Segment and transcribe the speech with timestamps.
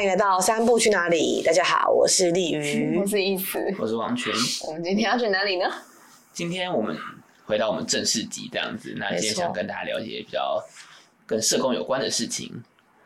[0.00, 1.42] 欢迎来到三步去哪里？
[1.42, 4.32] 大家好，我是丽瑜，我是易慈，我是王权。
[4.66, 5.70] 我们今天要去哪里呢？
[6.32, 6.96] 今天我们
[7.44, 8.94] 回到我们正式集这样子。
[8.96, 10.58] 那今天想跟大家了解比较
[11.26, 12.50] 跟社工有关的事情。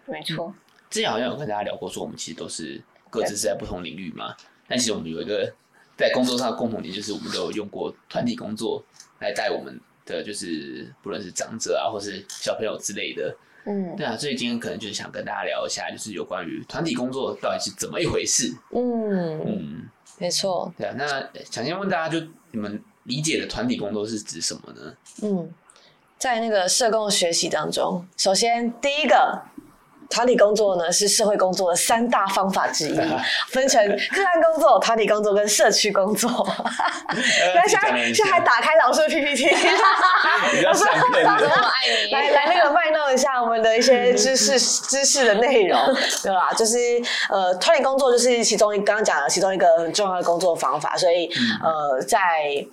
[0.07, 0.55] 没错，
[0.89, 2.81] 之前好像有跟大家聊过，说我们其实都是
[3.11, 4.33] 各自是在不同领域嘛。
[4.69, 5.53] 但其实我们有一个
[5.97, 8.81] 在工作上的共同点，就是我们都有用过团体工作
[9.19, 13.37] 来带我们的，就是不论是长者啊，或是小朋友之类的。
[13.67, 18.55] 嗯，对啊，所以今天可能就是想跟大家聊一下，就是有关于团体工作到底是怎么一回事。
[18.73, 20.73] 嗯嗯，没错。
[20.77, 21.07] 对啊，那
[21.51, 24.95] 想先问大家，就你们理解的团体工作是指什么呢？
[25.23, 25.51] 嗯，
[26.19, 29.43] 在那个社工学习当中，首先第一个。
[30.11, 33.01] 团体工作呢，是社会工作的三大方法之一，
[33.51, 33.95] 分成个
[34.25, 36.31] 案工作、团体工作跟社区工作。
[37.55, 39.49] 来，现在现在还打开老师的 PPT，
[40.65, 40.85] 老师
[41.23, 42.13] 老师我们爱你。
[42.15, 45.79] 来来，那个卖弄一下我们的一些知识知识的内容，
[46.23, 46.53] 对吧？
[46.57, 46.79] 就是
[47.31, 51.29] 呃，团体工作就是其中一刚刚讲的其中一个很重要的工作方法，所以
[51.63, 52.65] 呃，在。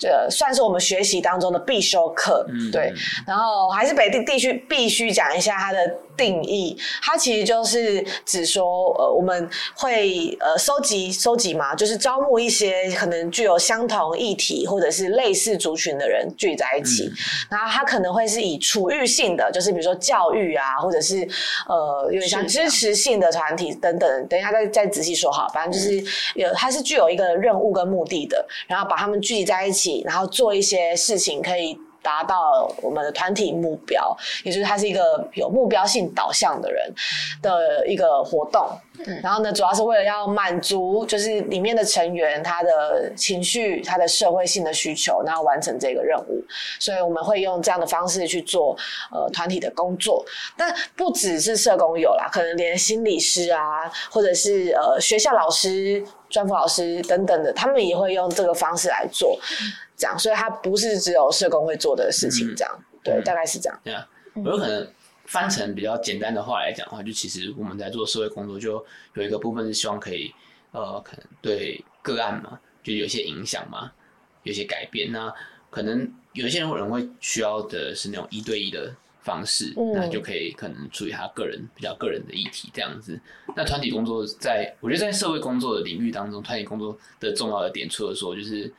[0.00, 2.90] 这算是我们学习当中的必修课，嗯、对。
[3.26, 8.64] 然后还是北地地区必须讲一下它的定义，它其实就是指说，
[8.98, 17.12] 呃，我们会呃收集收集嘛，就是招募一些可能具有相同议题或者是类似族群的人聚在一起，嗯、
[17.50, 21.28] 然后它可能会是以处遇性的，就是比如说教育啊，或者是
[21.68, 24.26] 呃有点像支持性的团体等等。
[24.28, 26.02] 等一下再再仔细说哈，反正就是
[26.36, 29.89] 有它是具有一个任务跟目的的，然后把他们聚集在一起。
[30.04, 36.94] 然后做一些事情，可以达到我们的团体目标，也就是他是一个有目标性导向的人
[37.42, 38.68] 的一个活动。
[39.06, 46.44] 嗯、然后呢，主要是为了要满足就是里面的成员他的情绪、他的社会性的需求，然后完成这个任务。
[46.78, 48.76] 所以我们会用这样的方式去做
[49.10, 50.22] 呃团体的工作。
[50.56, 56.04] 但不只是社工有啦，可能连心理师啊，或者是呃学校老师。
[56.30, 59.36] 专辅老师等等的，他们也会用这个方式来做，
[60.00, 63.80] 这样，所以它不是只有社工会做的事情，这样，嗯、对，嗯、大概是这样。
[63.84, 64.90] 对啊，我有可能
[65.26, 68.84] 翻成比较简单的话来讲的话，就其实我们在做社会工作，就
[69.14, 70.32] 有一个部分是希望可以，
[70.72, 73.92] 呃，可能对个案嘛，就有些影响嘛，
[74.42, 75.12] 有些改变。
[75.12, 75.32] 那
[75.68, 78.94] 可能有一些人可能会需要的是那种一对一的。
[79.22, 83.20] 方式，那就可以可能处理他个人比较个人的议题这样子。
[83.54, 88.72] 那团体工作在，我觉得在社会工作的领域当中，团体工作的重要的点，除了说就是，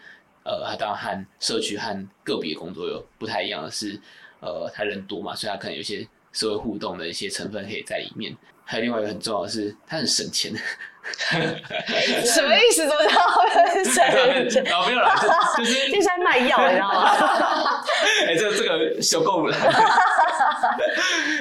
[0.43, 3.99] 呃，他当然和社区和个别工作有不太一样的是，
[4.39, 8.35] 呃，他人多嘛，所以他可能有些社会互动的一些成分可以在里面。
[8.63, 10.53] 还有另外一个很重要的是，他很省钱。
[12.25, 12.87] 什么意思？
[12.87, 14.63] 怎么叫很省钱？
[14.71, 15.15] 哦，没有啦，
[15.57, 17.11] 就就是 就像卖药，你知道吗？
[18.27, 19.55] 哎，这个这个修够了。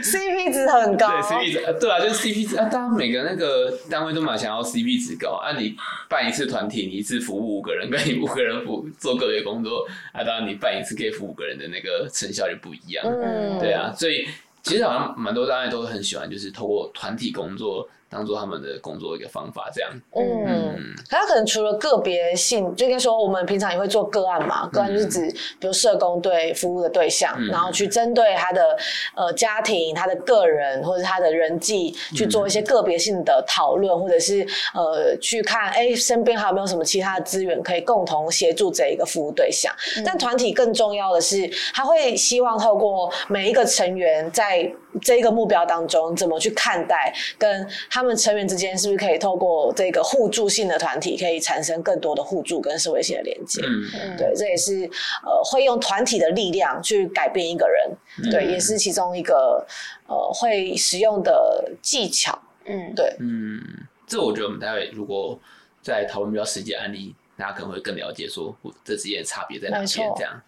[0.02, 5.52] CP 值很高，对 CP 值，对啊，就是 CP 值啊，大家每个那个单位都蛮想要 CP 值高啊。
[5.58, 5.76] 你
[6.08, 13.04] 办一次团体，你一次服务五个人，跟你五个人服做个别工作啊，当然你办一次可以服务五个人的那个成效就不一样。
[13.06, 14.26] 嗯，对啊，所以
[14.62, 17.88] 其实好像蛮多单位都很喜欢，就是透过团体工作。
[18.10, 19.90] 当做他们的工作一个方法，这样。
[20.16, 20.76] 嗯，
[21.08, 24.66] 他可能除了个别性，就应该说我们平常也会做个案嘛。
[24.68, 28.76] 个案就是指，比如社工对服务的对象，嗯、然后去针对他的
[29.14, 34.44] 呃家庭、他的个人或者他的人际去做一些个别性的讨论，嗯、或者是
[34.74, 39.72] 呃去看哎身边还有没有什么其他的资源可以共同协助这一个服务对象。
[39.98, 44.68] 嗯、但团体更重要的是，他会希望透过每一个成员在
[45.00, 48.02] 这一个目标当中怎么去看待跟他。
[48.02, 53.62] 们成员之间是不是可以透过这个互助性的团体，可以产生更多的互助跟社会性的连接？
[53.62, 54.84] 嗯，对，这也是
[55.22, 57.90] 呃会用团体的力量去改变一个人，
[58.24, 59.64] 嗯、对，也是其中一个
[60.08, 62.36] 呃会使用的技巧。
[62.64, 63.60] 嗯，对，嗯，
[64.06, 65.38] 这我觉得我们待会如果
[65.82, 68.52] 在讨论比较实际案例，大家可能会更了解说
[68.82, 70.42] 这之间的差别在哪边，这样。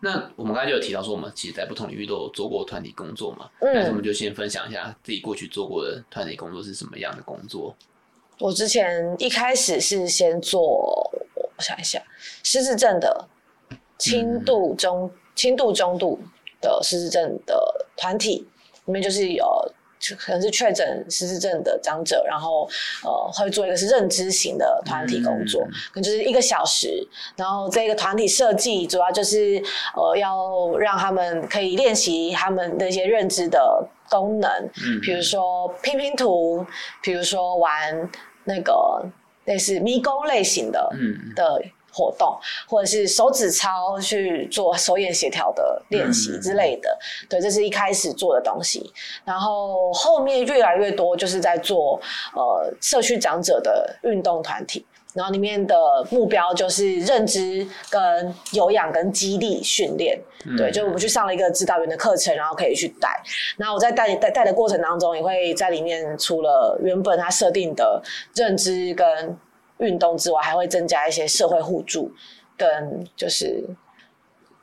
[0.00, 3.50] 那我们刚才就有提到说，我们其实，在不同领域都有做过团体工作嘛。
[3.60, 7.74] 嗯，那我们就先分享一下自己过去做过的团体工作是什么样的工作。
[8.38, 10.60] 我之前一开始是先做，
[11.56, 12.02] 我想一下，
[12.44, 13.28] 失智症的
[13.98, 16.20] 轻度中、轻、嗯、度中度
[16.60, 18.46] 的失智症的团体
[18.84, 19.67] 里面，就是有。
[20.18, 22.68] 可能是确诊失智症的长者，然后
[23.04, 27.06] 呃会做一个是认知型的团体工作，嗯、可能就是一个小时，
[27.36, 29.62] 然后这个团体设计主要就是
[29.94, 34.50] 呃要让他们可以练习他们那些认知的功能，
[34.84, 35.22] 嗯，比如。
[35.28, 36.64] 说拼拼图，
[37.02, 38.08] 比如说玩
[38.44, 39.04] 那个
[39.44, 41.34] 类似迷宫类型的，嗯。
[41.34, 41.62] 的
[41.98, 46.88] 活动，或者是手指操去做手眼协调的练习之类的。
[47.22, 48.92] 嗯、对，这是一开始做的东西。
[49.24, 52.00] 然后后面越来越多就是在做
[52.36, 54.86] 呃社区长者的运动团体。
[55.14, 55.74] 然后里面的
[56.10, 60.20] 目标就是认知、跟有氧、跟肌力训练。
[60.46, 63.20] 嗯、对，就我们去上了一个指导员的课程，然后可以去带。
[63.56, 68.00] 然后我在带带带的过程当中，也会在里面除了原本他设定的
[68.34, 69.36] 认知跟
[69.78, 72.12] 运动之外，还会增加一些社会互助，
[72.56, 73.64] 跟就是。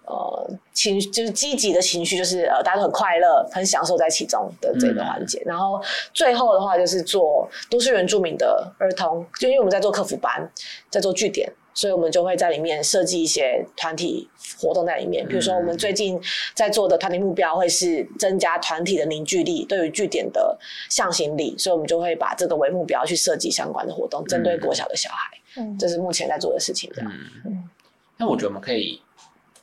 [0.07, 5.39] 呃，情就是积极的情绪，就是呃，大家都很快乐，很享受在其中的这个环节。
[5.39, 5.81] 嗯、然后
[6.13, 10.47] 最后的话，就是做都市原住民的儿童，就因为我们在做客服班，
[10.91, 14.27] 在做据点，所以我们就会在里面设计一些团体
[14.57, 15.27] 活动在里面。
[15.27, 16.19] 比如说，我们最近
[16.55, 20.57] 在做的团体目标会是增加团体的凝聚力，对于据点的
[20.89, 25.37] 向心力，所以我们就会把这个为目标去设计相关的活动，针对国小的小孩。
[25.57, 26.89] 嗯，这是目前在做的事情。
[26.95, 27.11] 这样，
[27.45, 27.69] 嗯，
[28.17, 28.99] 那我觉得我们可以。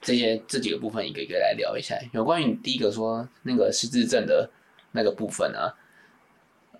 [0.05, 1.97] 这些这几个部分一个一个来聊一下。
[2.13, 4.51] 有关于第一个说那个失智症的
[4.91, 5.73] 那个部分啊，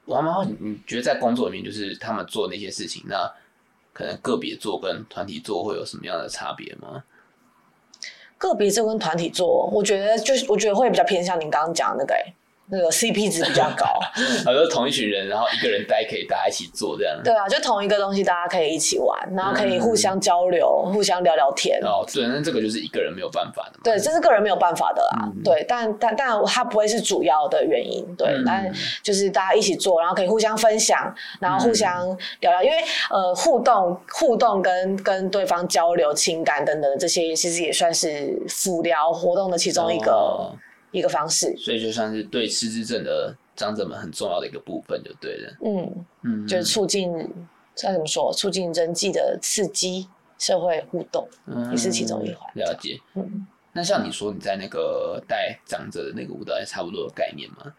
[0.07, 3.33] 我还蛮好奇，你觉得在工作里面，就是他们做那些事情，那
[3.93, 7.05] 可能个别做跟团体做会有什么样的差别吗？
[8.39, 12.15] 个别做跟团体做，我觉得就是我觉得会比较偏向您刚刚讲那个、
[12.75, 13.85] 那个 CP 值比较高，
[14.47, 17.21] 好多同一群人，然后一个人待可以大家一起做这样。
[17.23, 21.79] 对啊，就同一个东西，大家可以一起玩，然后可以互相交流、嗯、互相聊聊天。
[21.83, 23.81] 哦，对，那这个就是一个人没有办法的嘛。
[23.85, 25.25] 对，这是个人没有办法的啦。
[25.27, 28.03] 嗯、对，但但但它不会是主要的原因。
[28.17, 28.73] 对，嗯、但
[29.03, 32.07] 就是大家一起做，然后可以互相分享，然后互相
[32.41, 32.79] 聊聊，嗯、因为
[33.11, 40.11] 呃，互动互动跟跟对方交流情感等等这些，其实也算是辅疗活动的其中一个。
[40.11, 40.57] 哦
[40.93, 45.53] 一个方式，所以就算是对失智症的长者们很重要的一个部分，就对了。
[45.65, 47.11] 嗯嗯，就是促进，
[47.75, 48.33] 再怎么说？
[48.33, 50.07] 促进人际的刺激，
[50.39, 52.49] 社会互动，嗯，也是其中一环。
[52.55, 53.01] 了解。
[53.15, 57.75] 嗯，那像你说你在那个带长者的那个舞蹈，也差不多的概念吗？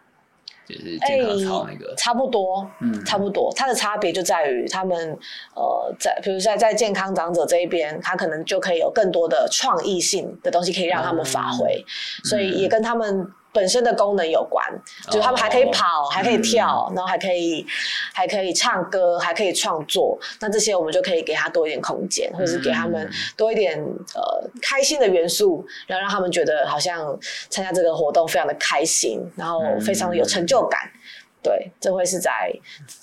[0.67, 3.51] 就是健康操那个、欸、差不多，嗯，差不多。
[3.55, 5.17] 它的差别就在于他们，
[5.55, 13.31] 呃，在比如在在健康长者这一边，他可能就可以有更多的创意性的东西可以让他们发挥，嗯、所以也跟他们。
[13.53, 14.65] 本身的功能有关，
[15.05, 17.65] 就是他们还可以跑，哦、还可以跳，嗯、然后还可以
[18.11, 20.17] 还可以唱歌，还可以创作。
[20.39, 23.07] 那这些我们就可以给他多一点空间，或者是给他们
[23.37, 23.79] 多一点
[24.15, 27.17] 呃开心的元素，然后让他们觉得好像
[27.49, 30.81] 参加这个活动非常的开心，然后非常的有成就感。
[30.85, 30.99] 嗯
[31.43, 32.51] 对，这会是在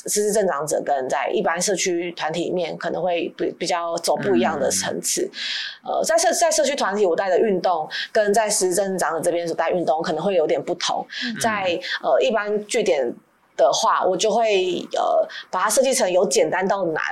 [0.07, 5.31] 失智症长者跟在一般社区团体里面可能会比比较走不一样的层次。
[5.85, 11.07] 嗯、呃，在社在社区团体我带的运动，跟在失智症长者这边所带运动可能会有点不同。
[11.25, 13.15] 嗯、在呃一般据点。
[13.65, 17.03] 的话，我就会呃把它设计成由简单到难，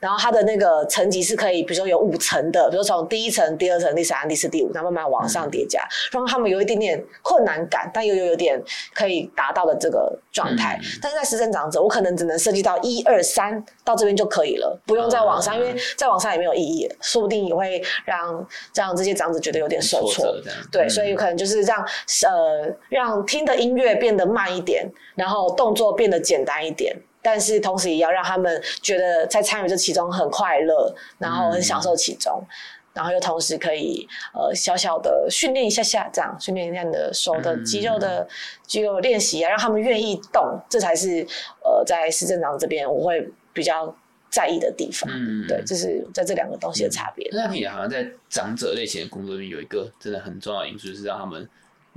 [0.00, 8.58] 然后它的那个层级是可以，比如说有五层的，比如从第一层、第二层、第三、第四、第五，然后慢慢往上叠加，让他们有一点点困难感，但又有有点
[8.94, 10.78] 可以达到的这个状态。
[10.80, 20.34] 嗯、但是在实证长者，我可能只能设计到一二三到这边就可以了，不用再往上，嗯、因为再往上也没有意义，说不定也会让让这些长者觉得有点受挫。
[20.72, 21.80] 对，嗯、所以可能就是让
[22.24, 25.97] 呃让听的音乐变得慢一点，然后动作。
[25.98, 32.46] 变得简单一点，但是同时也要让他们觉得在参与这其中很快乐，然后很享受其中，嗯、
[32.94, 38.28] 然后又同时可以呃小小的训练一下下，这样训练一下你的手的肌肉的
[38.64, 41.26] 肌肉练习啊，让他们愿意动，这才是
[41.64, 43.92] 呃在失智症长这边我会比较
[44.30, 45.10] 在意的地方。
[45.12, 47.28] 嗯，对，这是在这两个东西的差别。
[47.32, 51.48] 那你好像在长者类型的工作里面有一个真的很重要的因素，就是让他们。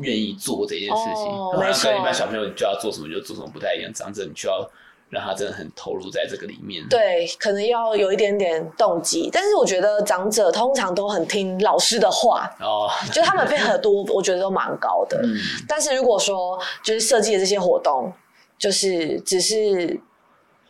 [0.02, 3.92] 愿意做这件事情，哦、好像跟一般小朋友你就要做什么就做什么不太一样。
[3.94, 4.70] 长者你就要
[5.10, 6.84] 让他真的很投入在这个里面。
[6.90, 9.30] 对，可能要有一点点动机。
[9.32, 15.20] 但是我觉得长者通常都很听老师的话哦，就他们配合度我觉得都蛮高的。
[15.24, 15.36] 嗯、
[15.68, 18.12] 但是如果说就是设计的这些活动，
[18.58, 20.00] 就是只是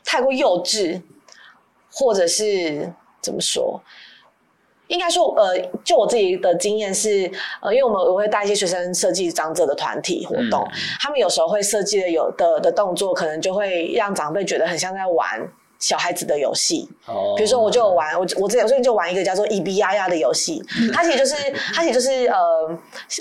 [0.04, 1.02] 太过幼稚，
[1.92, 3.80] 或者是怎么说？
[4.92, 7.32] 应该说，呃，就我自己的经验是，
[7.62, 15.42] 呃，因为我们我会带一些学生设计长者的团体活动，嗯、他们有时候会设计的有的的动作，可能就会让长辈觉得很像在玩
[15.80, 16.90] 小孩子的游戏。
[17.06, 20.62] 哦，比如说我就有玩，我我之前最近就玩一个叫做一比呀呀的游戏，
[20.94, 21.36] 它其实就是
[21.74, 22.38] 它其实就是呃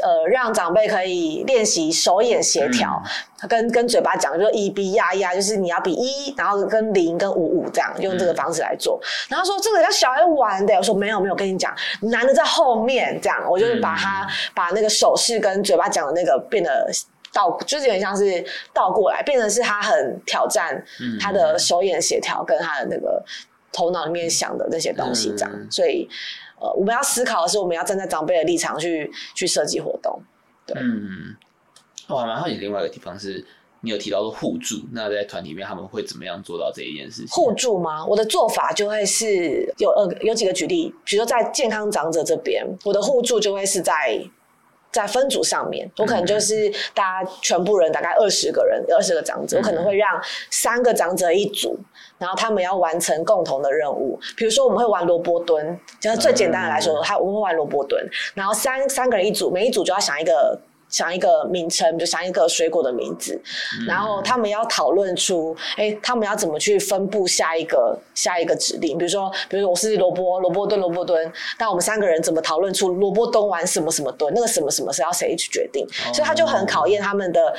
[0.03, 3.00] 呃让长辈可以练习手眼协调。
[3.05, 3.11] 嗯
[3.49, 9.01] 跟跟嘴巴讲，就一比呀呀，就是你要比一，然后跟零跟五五这样用这个方式来做。
[9.03, 13.19] 嗯、然后说这个要小孩玩的，我说没有没有，跟你讲，男的在后面。
[13.21, 16.91] 这样，我就是把他、嗯、把那个手势跟嘴巴讲的那个变得
[17.33, 20.83] 倒，就是有点像是倒过来，变成是他很挑战
[21.21, 23.23] 他的手眼协调跟他的那个
[23.73, 25.51] 头脑里面想的那些东西这样。
[25.53, 26.09] 嗯、所以
[26.61, 30.21] 呃，我们要思考的是，我们要站在长辈的立场去去设计活动。
[30.67, 31.35] 对，嗯，
[32.14, 33.45] 我还蛮好奇另外一个地方是。
[33.83, 37.29] 你有提到说互助，那在团体里面他们会怎么样做到这一件事情？
[37.31, 38.05] 互助吗？
[38.05, 44.23] 我的做法就会是有呃有几个举例，比如说在健康长者这边，我的互助就会是在
[44.93, 50.07] 在分组上面，我可能就是大家全部人大概二十个人，二十个长者，我可能会让
[50.50, 51.75] 三个长者一组，
[52.19, 60.61] 然后他们要完成共同的任务，比如说我们会玩萝卜蹲，就是最简单的来说，他我们会玩萝卜蹲，然后三三个人一组，每一组就要想一个。
[60.91, 63.41] 想一个名称，就想一个水果的名字，
[63.81, 68.99] 嗯、然后他们要讨论出，哎，他们要怎么去分布下一个下一个指令？
[68.99, 74.33] 比如说，比如说我是萝卜，萝卜蹲，萝卜蹲，但我们三个人怎么讨论出萝卜蹲完什么什么蹲？
[74.35, 75.87] 那个什么什么是要谁去决定？
[75.87, 77.55] 哦、所以他就很考验他们的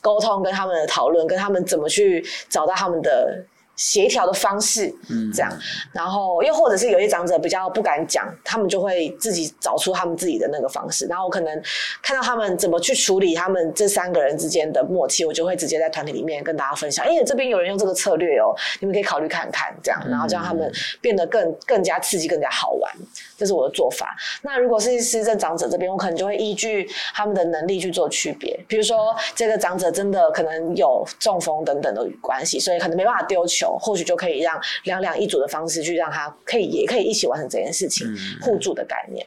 [0.00, 3.44] 沟通，跟他们的讨论，跟他们怎么去找到他们的。
[3.76, 4.92] 协调的方式，
[5.32, 5.60] 这样，嗯、
[5.92, 11.62] 然后又或者是有些长者比较不敢讲，他们就会自己找出他们自己的那个方式，然后我可能
[12.02, 22.92] 看到他们怎么去处理他们这三个人之间的默契，我就会直接在团体里面跟大家分享，哎，这边有人用这个策略哦，你们可以考虑看看，这样，然后就让他们变得更更加刺激，更加好玩，
[23.36, 24.16] 这是我的做法。
[24.42, 33.76] 那如果是失智长者这边，我可能就会依据他们的能力去做区别，比如说这个长者真的可能有中风等等的关系，所以可能没办法丢球。
[33.78, 39.24] 或许就可以让两两一组的方式去让他可以也可以一起完成这件事情，嗯、互助的概念，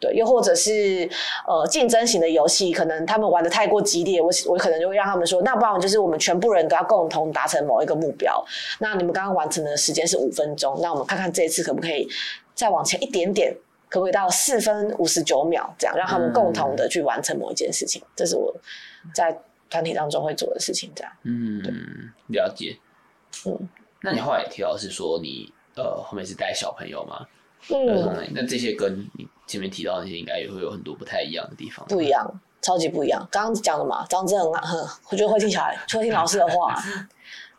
[0.00, 1.08] 对，又或者是
[1.46, 8.44] 呃竞争型的游戏，可能他们玩的太过激烈，我我可能就会让他们说，那不然就是我们全部人都要共同达成某一个目标，
[8.80, 12.08] 那你们刚刚完成的时间是五分钟，那我们看看这一次可不可以
[12.62, 13.52] 再往前一点点，
[13.88, 18.54] 可不可以到四分五十九秒，这样让他们共同的去完成某一件事情，嗯、这是我
[19.12, 19.36] 在
[19.68, 21.60] 团体当中会做的事情，这样，嗯，
[22.28, 22.78] 对了解，
[23.46, 23.68] 嗯。
[24.00, 27.26] 那你后来也提到是说你呃后面是带小朋友吗？
[27.68, 31.84] 嗯，那这些跟你前面提到那些应该也会有很多不太一样的地方。
[31.88, 33.26] 不一样，超级不一样。
[33.28, 34.78] 刚刚讲的嘛，张真很很，
[35.10, 36.80] 我觉得会听小孩，会听老师的话。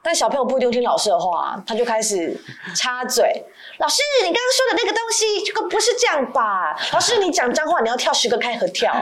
[0.03, 2.37] 但小朋友不一定听老师的话，他就开始
[2.75, 3.43] 插嘴。
[3.79, 6.77] 老师，你刚刚说的那个东西，这个不是这样吧？
[6.91, 8.93] 老师，你讲脏话，你要跳十个开合跳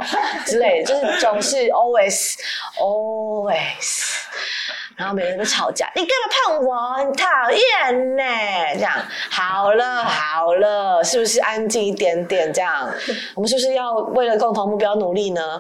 [0.46, 2.36] 之类的，就是总是 always
[2.80, 4.22] always。
[4.96, 7.04] 然后每天都吵架，你干嘛碰我？
[7.04, 8.24] 你讨厌呢。
[8.76, 8.94] 这样
[9.32, 12.54] 好了好了，是不是安静一点点？
[12.54, 12.88] 这样
[13.34, 15.60] 我们是不是要为了共同目标努力呢？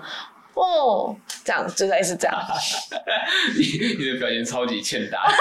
[0.53, 2.35] 哦，这样就类似这样。
[3.57, 5.31] 你你的表情超级欠打。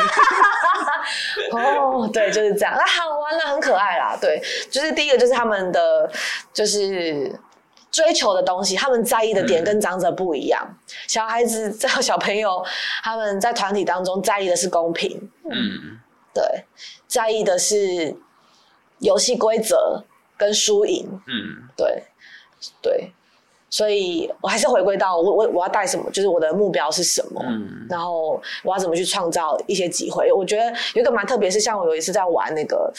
[1.52, 2.74] 哦，对，就是这样。
[2.76, 4.16] 那好玩了，很可爱啦。
[4.20, 4.40] 对，
[4.70, 6.10] 就是第一个就是他们的
[6.52, 7.38] 就是。
[7.92, 10.64] 追求的东西，他们在意的点跟长者不一样。
[10.64, 12.64] 嗯、小孩子、这小朋友，
[13.02, 15.28] 他们在团体当中在意的是公平。
[15.50, 15.98] 嗯，
[16.32, 16.64] 对，
[17.08, 18.16] 在意的是
[19.00, 20.04] 游戏规则
[20.36, 21.04] 跟输赢。
[21.26, 22.04] 嗯，对，
[22.80, 23.12] 对，
[23.70, 27.40] 所以我还是回归到我我我要带什么，就是我的目标是什么。
[27.46, 30.32] 嗯，然后我要怎么去创造一些机会？
[30.32, 32.92] 我觉得有一个蛮特别，是像我有一次在玩那个。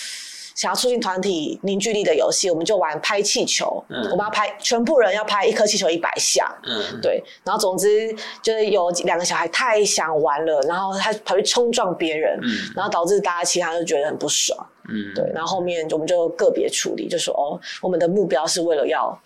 [0.53, 3.83] 想要促进团体凝聚力的游戏，我们就玩拍气球。
[3.87, 6.53] 嗯、我们要拍，全部人要拍一颗气球一百下。
[6.63, 7.23] 嗯，对。
[7.43, 8.13] 然后总之
[8.43, 14.67] 就是有两个小孩太想玩了，然后他跑去冲撞别人，嗯、然后导致大家其他人就觉得很不爽。
[14.89, 15.31] 嗯，对。
[15.33, 19.17] 然后后面我们就个别处理，就说哦，我们的目标是为了要，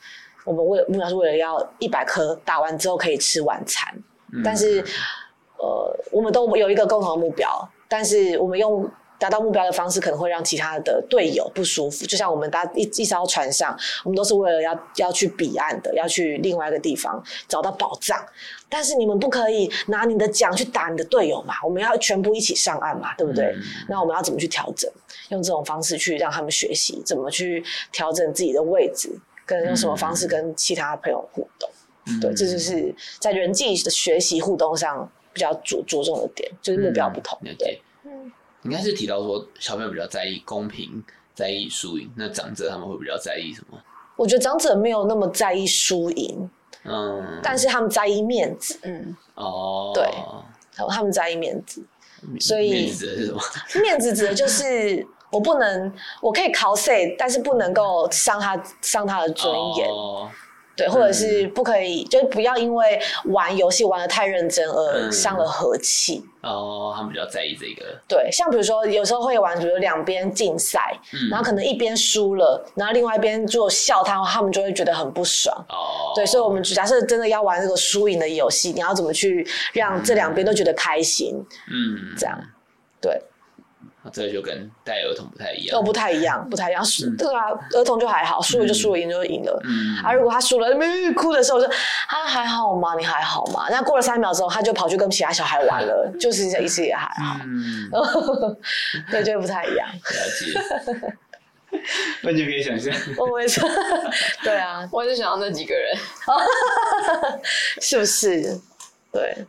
[0.45, 3.93] 我们为了目标是为了要一百颗打完之后可以吃晚餐。
[4.31, 4.81] 嗯、但是
[5.57, 8.89] 呃，我们都有一个共同的目标，但是我们用。
[9.17, 18.21] 达到目标的方式可能会让其他的队友不舒服，就像我们搭一一艘船上，我们都是为了要要去彼岸的，要去另外一个地方找到宝藏。
[18.67, 21.53] 但是你们不可以拿你的桨去打你的队友嘛？
[21.63, 23.45] 我们要全部一起上岸嘛，对不对？
[23.45, 24.91] 嗯、那我们要怎么去调整？
[25.29, 29.09] 用这种方式去让他们学习怎么去调整自己的位置，
[29.45, 31.69] 跟用什么方式跟其他朋友互动？
[32.07, 37.37] 嗯、对，这就是在人际的学习互动上比较着着重的点，就是目标不同。
[37.43, 37.81] 嗯、对。
[38.63, 41.03] 应该是提到说，小朋友比较在意公平，
[41.35, 42.11] 在意输赢。
[42.15, 43.77] 那长者他们会比较在意什么？
[44.15, 46.49] 我觉得长者没有那么在意输赢，
[46.83, 50.09] 嗯，但是他们在意面子，嗯，哦，对，
[50.87, 51.83] 他们在意面子，
[52.39, 53.41] 所以面子是什么？
[53.83, 59.87] 面子指的就是我不能，我可以考谁，但是不能够伤他，伤他的尊严。
[59.89, 60.29] 哦
[60.77, 66.51] 对，或者是不可以，嗯、就是不要因为玩游戏玩的太认真而伤了和气，嗯。
[66.51, 67.97] 哦，他们比较在意这个。
[68.09, 75.55] 对，像比如说有时候会玩，比如两边竞赛，嗯、然后可能一边输了，然后另外一边就笑他，他们就会觉得很不爽。
[75.69, 76.11] 哦。
[76.13, 81.41] 对，所以我们假设真的要玩这个输赢的游戏，你要怎么去让这两边都觉得开心？
[81.71, 82.37] 嗯，这样，
[82.99, 83.21] 对。
[84.11, 86.83] 这个就跟带儿童不太一样，都不太一样，不太一样。
[86.83, 89.61] 输、嗯、对啊，儿童就还好，输了就输了，赢、嗯、就赢了。
[89.65, 91.73] 嗯，啊，如果他输了，没哭的时候，我说
[92.07, 92.95] 他还好吗？
[92.97, 93.67] 你还好吗？
[93.69, 97.39] 那过了三秒之后，他就跑去跟其他小孩玩了，嗯、就是意思也还好。
[97.43, 97.89] 嗯，
[99.09, 99.87] 对，就不太一样。
[99.87, 99.93] 了
[100.39, 101.15] 解。
[102.23, 102.93] 完全可以想象。
[103.29, 103.59] 我也是。
[104.43, 105.97] 对啊，我就想要那几个人，
[107.81, 108.57] 是不是？
[109.11, 109.45] 对。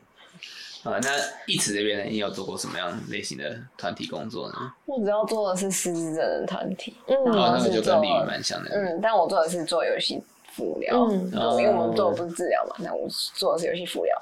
[0.87, 1.11] 啊，那
[1.47, 4.73] 一直这边呢，你有做过什么样类型的团体工作呢？
[4.85, 11.29] 我主要做的是失智症的团体，嗯，哦，那个就跟李宇蛮像的，嗯，但我做的是做游戏辅疗，嗯，
[11.59, 14.17] 因为我们做的不是治疗嘛，那我做的是游戏辅疗，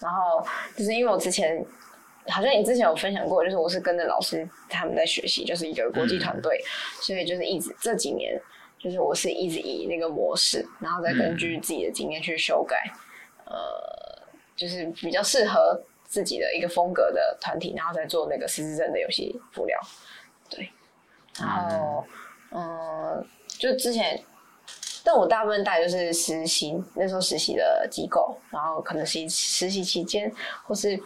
[0.00, 0.42] 然后
[0.74, 1.62] 就是因为我之前
[2.28, 8.40] 好像你之前有分享过，就是我是跟着老师他们在学习，就是一个国际团队，嗯、所以就是一直这几年，
[8.78, 12.76] 就是我是一直以那个模式，然后再根据自己的经验去修改，
[13.44, 14.22] 嗯、呃，
[14.56, 15.78] 就是比较适合。
[16.06, 19.78] 自己的一个风格的团体，然后再做那个失智症的游戏辅料，
[20.48, 20.70] 对，
[21.38, 22.04] 然后
[22.50, 23.26] 嗯，
[23.58, 24.22] 就之前，
[25.04, 30.32] 但我大部分带就是实习，那时候实习的机构，然后可能是实习期间
[30.64, 30.98] 或是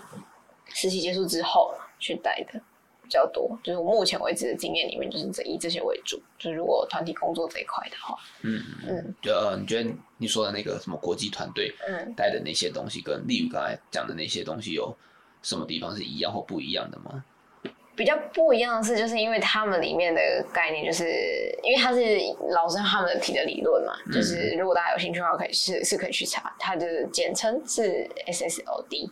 [0.68, 2.60] 实习结束之后去带的。
[3.10, 6.16] 比较多，就是我目前为止的经验里面，就是这以这些为主。
[6.38, 14.96] 就是如果团体工作这一块的话，嗯嗯，就呃，你觉得你说的那个什么国际团队，嗯，带的那些东西，跟例如刚才讲的那些东西，有
[15.42, 17.24] 什么地方是一样或不一样的吗？
[18.00, 20.20] 比较不一样的是，就是因为他们里面的
[20.54, 21.04] 概念，就是
[21.62, 29.10] 因为他是老师他们提的理论嘛，嗯、就是如果大家有兴趣的话，可以是是可以去查，它的简称是 SSOD，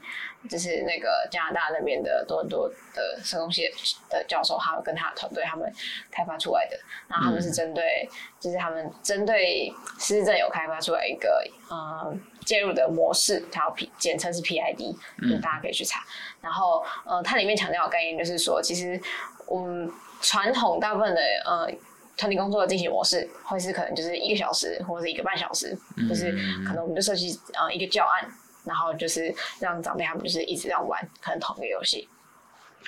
[0.49, 3.71] 就是那个加拿大那边的多伦多的社工系
[4.09, 5.71] 的教授，他们跟他的团队他们
[6.11, 6.79] 开发出来的，
[7.09, 12.19] 然后他们是针对，嗯、就是他们针对失智症有开发出来一个嗯。
[12.49, 16.01] 介入的模式，它要 P 简称是 PID，嗯大家可以去查。
[16.01, 16.09] 嗯、
[16.41, 18.99] 然后，呃，它里面强调的概念就是说，其实
[19.47, 21.71] 我们传统大部分的呃
[22.17, 26.33] 团体工作的进行模式，会是可能就是一个小时或者是一个半小时，嗯、就是
[26.67, 28.27] 可能我们就设计呃一个教案，
[28.65, 32.09] 然后就是让长辈他们就是一直这样玩，可能同一个游戏。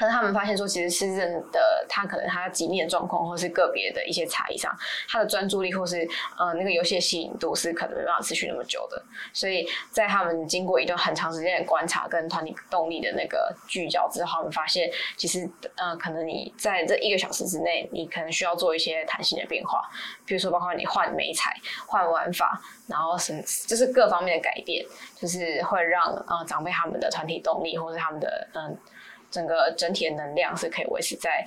[0.00, 4.74] 可是他们发现说，其实失智症的他可能他疾病的状况，或是个别的一些差异上，
[5.06, 6.08] 他的专注力或是
[6.38, 9.04] 呃那个游戏的吸引度是可能没办法持续那么久的。
[9.34, 19.82] 所以在他们经过一段很长时间的观察跟团体动力的那个聚焦之后，他们发现其实呃可能你在这一个小时之内，你可能需要做一些弹性的变化，
[20.24, 21.54] 比如说包括你换美彩、
[21.86, 24.82] 换玩法，然后是就是各方面的改变，
[25.14, 28.78] 就是会让呃长辈他们的团体动力或是他们的嗯。
[29.30, 31.46] 整个整体的能量是可以维持在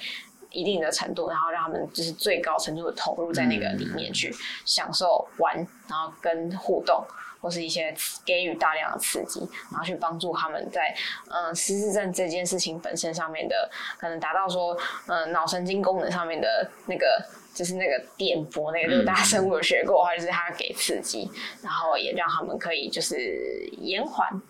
[0.51, 4.33] 一定的程度，然后让他们就是最高程度的投入在那个里面去
[4.65, 5.55] 享受玩，
[5.89, 7.03] 然后跟互动
[7.41, 7.93] 或是一些
[8.23, 9.39] 给予大量的刺激，
[9.71, 10.95] 然后去帮助他们在
[11.29, 17.21] 嗯失智症这件事情本身上面的可能达到说嗯脑神经功能上面的那个
[17.53, 21.29] 就是那个电波，那个就是大家生物有学过的话，就是他给刺激，
[21.61, 24.41] 然后也让他们可以就是延缓。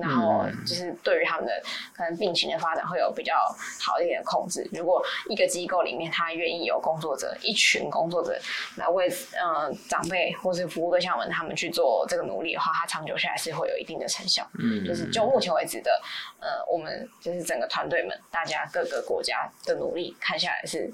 [0.00, 1.52] 然后就是对于他们的
[1.92, 3.34] 可能病情的发展会有比较
[3.80, 4.68] 好一点的控制。
[4.72, 8.38] 如果一个机构里面他愿意有工作者，一群工作者
[8.76, 14.48] 来为嗯、呃、长辈或是服务对象们他们去做这个努力的话，他长久下来是会有一定的成效。
[14.58, 15.90] 嗯，就是就目前为止的
[16.40, 20.92] 呃，我们就是整个团队们大家各个国家的努力看下来是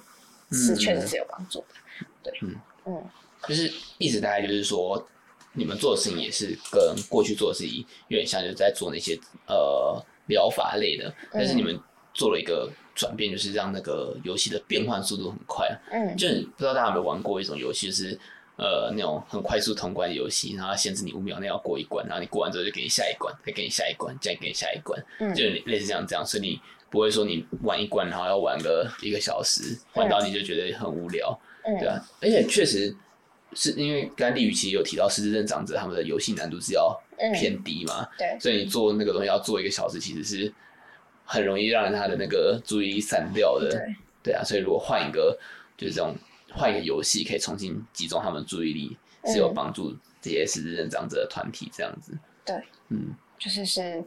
[0.51, 1.67] 是确实是有帮助的。
[2.23, 3.11] 对，嗯嗯，
[3.47, 5.07] 就是意思大概就是说。
[5.57, 11.79] 你们做的事情也是跟过去做的事情有点像，就是在做那些呃疗法类的，但是你们
[12.13, 15.69] 做了一个转变，就是让那个游戏的变换速度很快。
[15.93, 18.19] 嗯，就不知道大家有没有玩过一种游戏，就是
[18.57, 32.93] 呃那种很快速通关的游戏，然后限制你五秒内要过一关，然后你过完之后就给你下一关，再给你下一关，再给你下一关，嗯，就类似这样这样，所以你不会说你玩一关然后要玩个一个小时，玩到你就觉得很无聊，嗯，对啊，而且确实。
[33.55, 37.01] 是因为刚才丽宇其实有提到失智症长者他们的游戏难度是要
[37.33, 38.03] 偏低嘛？
[38.03, 40.53] 嗯、对，所以你做那个东西要做一个小时，其实是
[41.25, 43.71] 很容易让他的那个注意力散掉的。
[43.71, 43.81] 对，
[44.23, 45.39] 对啊，所以如果换一个
[45.77, 46.15] 就是这种
[46.53, 52.13] 换一个游戏，可以重新集中他们注意力，是有帮助这些失智症长者的团体这样子。
[52.45, 52.57] 对，
[52.89, 54.03] 嗯，就是是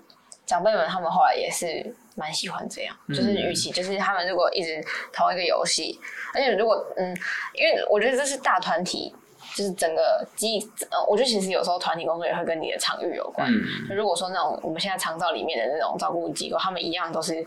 [0.45, 4.83] 长辈们他们后来也是蛮喜欢这样，嗯、就是与其就是他们如果一直
[5.13, 5.97] 同一个游戏，
[6.33, 7.15] 而且如果嗯，
[7.53, 9.15] 因为我觉得这是大团体。
[9.57, 10.59] 就是整个机，
[10.91, 13.51] 呃，我觉得其实有时候团体工作也会跟你的场域有关。
[13.51, 17.43] 嗯，如果说那种我们现在长照里面的那种照顾机构，他们一样都是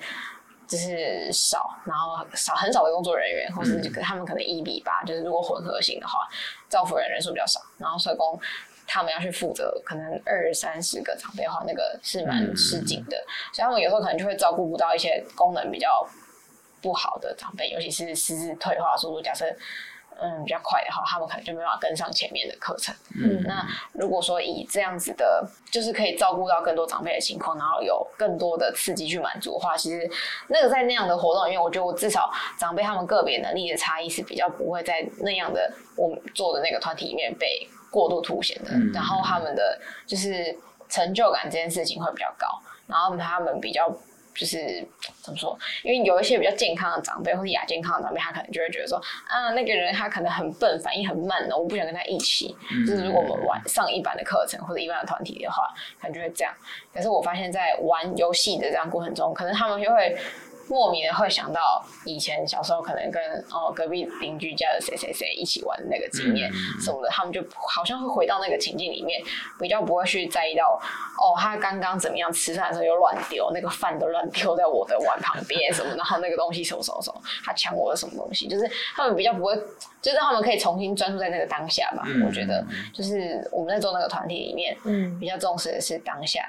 [0.66, 6.26] 就是少，然后少很少的工作人员，或是他们可能一比八，就是如果混合型的话，
[6.68, 8.36] 照顾人人数比较少，然后社工
[8.88, 16.04] 他们要去负责可能二三十个长辈的话，那个是蛮吃紧的，嗯、所以他们有时候可能就会照顾不到一些功能比较
[16.82, 19.46] 不好的长辈，尤其是失智退化速度，假设。
[20.22, 22.94] 嗯，比较快的话，他们可能就没办法跟上前面的课程。
[23.20, 30.08] 嗯，那如果说以这样子的，就是可以照顾到更多长辈的情况，然后有更多的刺激去满足的话，其实
[30.48, 38.70] 那个在那样的活动里面，我觉得我至少长辈他们个别能力的差异是比较不会在那样的我们做的那个团体里面被过度凸显的。
[38.72, 40.54] 嗯，然后他们的就是
[40.88, 42.46] 成就感这件事情会比较高，
[42.86, 43.90] 然后他们比较。
[44.34, 44.86] 就是
[45.22, 45.58] 怎么说？
[45.82, 52.56] 因为有一些比较健康的长辈或是亚健康的长辈，他可能就会觉得说，啊，那个人他可能很笨，反应很慢的，我不想跟他一起。
[52.72, 56.54] 嗯、就是如果我们玩上一般的课程或者一般的团体的话，可能就会这样。
[56.94, 60.16] 可是我发现，在玩游戏的这样过程中，可能他们就会。
[60.70, 66.48] 莫名的会想到以前小时候可能跟哦隔壁邻居家的谁谁谁一起玩的那个经验
[66.80, 69.20] 什么的，他们就好像会回到那个情境里面，
[69.58, 70.80] 比较不会去在意到
[71.18, 79.56] 哦他刚刚怎么样吃饭的时候又乱丢那个饭都乱丢在我的碗旁边什么，然后那个东西什么什么什么，他抢我的什么东西，就是他们比较不会，
[80.00, 82.04] 就是他们可以重新专注在那个当下吧。
[82.24, 86.40] 我觉得就是我们在做那个团体里面，嗯，比较重视的是当下。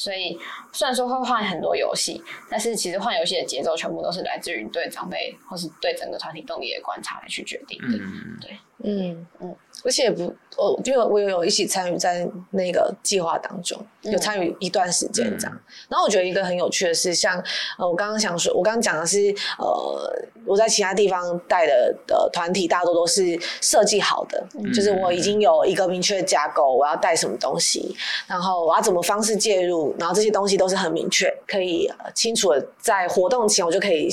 [0.00, 0.38] 所以
[0.72, 7.98] 虽然说会换很多游戏，但是其实换游戏的节奏全部都是来自于对长辈或是对整个团体动力的观察来去决定的。
[7.98, 9.54] 嗯、对，嗯嗯。
[9.84, 15.54] 而且也不，我因为我也有一起参与在那个计划当中，有参与一段时间这样。
[15.56, 17.42] 嗯、然后我觉得一个很有趣的是，像
[17.78, 27.94] 呃，我刚刚想说，我刚刚讲的是呃，我在其他地方带的的团体大多都是设计好的，嗯、就是我已经有一个明确的架构，我要带什么东西，
[28.26, 34.08] 然后我要怎么方式介入，然后这些东西都是很明确，可以清楚的在活动前我就可以。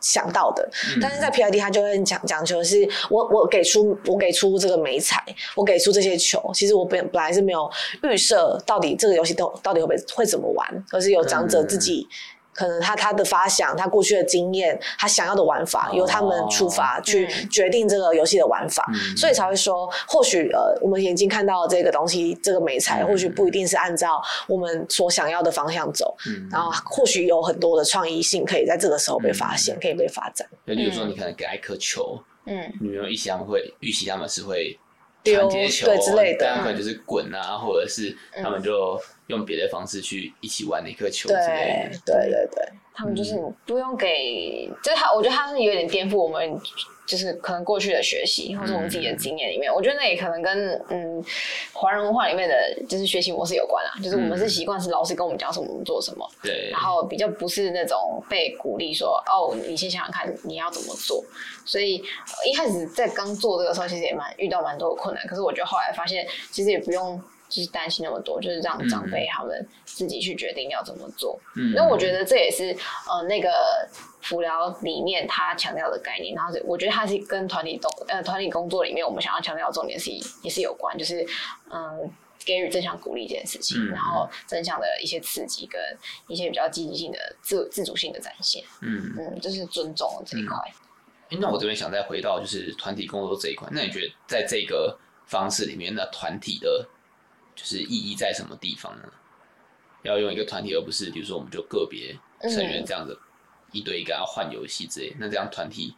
[0.00, 0.68] 想到的，
[1.00, 5.22] 但是在 PID 他就会讲讲求的是我我给出我给出这个美彩，
[5.54, 7.70] 我给出这些球，其实我本本来是没有
[8.02, 12.08] 预设到底这个游戏都到底会不会会怎么玩，而是有长者自己。
[12.60, 30.46] 可能他他的发想，他过去的经验，他想要的玩法，由他们出发去决定这个游戏的玩法，嗯、所以才会说，或许呃，我们眼睛看到这个东西，这个美材，或许不一定是按照我们所想要的方向走，嗯、然后或许有很多的创意性可以在这个时候被发现，嗯、可以被发展。
[30.66, 34.78] 就例如说，你可能给他一颗球，嗯，你没有预期他们会预期他们是会
[35.24, 39.00] 传接球对之类的，可能就是滚啊，或者是他们就。
[39.30, 46.60] 用别的方式去一起玩那颗球之类的，对对对对，他们就是不用给，嗯、就是他，我觉得他是有点颠覆我们，
[47.10, 51.24] 就是可能过去的学习或者我们自己的经验里面，嗯、我觉得那也可能跟嗯
[51.72, 52.54] 华人文化里面的
[52.88, 61.24] 就是学习模式有关啊，就是我们是习惯是老师跟我们讲什么我们做什么，对、嗯，然后比较不是那种被鼓励说哦，你先想想看你要怎么做，
[61.66, 62.00] 所以
[62.46, 67.20] 一开始在刚做这个时候，其实也蛮遇到蛮多的困难，可是我觉得后来发现其实也不用。
[67.50, 71.38] 就是担心那么多，就是让长辈他们自己去决定要怎么做。
[71.56, 72.74] 嗯，那我觉得这也是
[73.06, 73.50] 呃那个
[74.22, 76.34] 辅疗里面他强调的概念。
[76.34, 80.10] 然后我觉得他是跟团体动呃团体工作里面我们想要强调的重点是
[80.42, 81.22] 也是有关，就是
[81.70, 82.10] 嗯、呃、
[82.44, 85.80] 给予正向鼓励这件事情，嗯、然后正向的一些刺激跟
[86.28, 88.64] 一些比较积极性的自自主性的展现。
[88.80, 90.56] 嗯嗯，就是尊重这一块。
[91.38, 96.88] 那我这边想再回到就是团体工作这一块，那你觉得在这个方式里面，那团体的
[97.60, 99.04] 就是意义在什么地方呢？
[100.04, 103.18] 要用一个团体，而不是比如说我们就个别成员这样子
[103.70, 105.10] 一对一跟他换游戏之类。
[105.10, 105.94] 嗯、那这样团体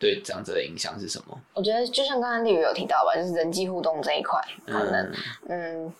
[0.00, 1.40] 对这样子的影响是什么？
[1.54, 5.12] 我觉得就像刚刚丽宇有提到吧，就是人际互动这一块，可能
[5.48, 5.94] 嗯，嗯，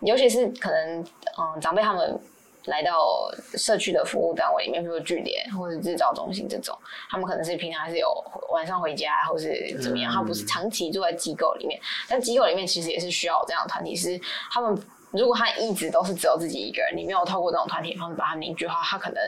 [0.00, 1.04] 尤其是可能
[1.36, 2.18] 嗯长辈他们。
[2.68, 6.78] 来到社区的服务单位里面，比如说据点或者制造中心这种，
[7.10, 8.08] 他们可能是平常还是有
[8.50, 11.80] 晚上回家，或是怎么样，他不是长期住在机构里面。
[12.08, 14.78] 但机构里面其实也是需要这样的团体，是他们
[15.10, 19.22] 如果他一直都是只有自己一个人，你没有透过这种团体的方式把他凝聚的话，他可能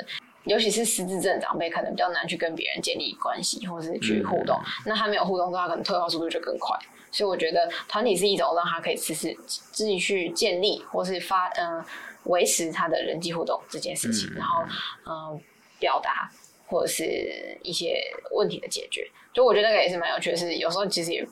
[0.45, 4.61] 尤其是失智症长辈，可能比较难去跟别人建立关系，或是去互动。
[4.85, 6.79] 那他没有互动的话，可能退化速度就更快。
[7.11, 11.79] 所以我觉得团体是一种让他可以持续自己去建立，或是发嗯。
[11.79, 11.85] 呃
[12.25, 14.65] 维持他的人际互动这件事情，嗯、然后
[15.07, 15.41] 嗯，
[15.79, 16.31] 表达
[16.67, 17.05] 或者是
[17.63, 18.01] 一些
[18.33, 20.37] 问题的解决，就我觉得那个也是蛮有趣的。
[20.37, 21.27] 是有时候其实也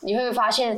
[0.00, 0.76] 你会发现，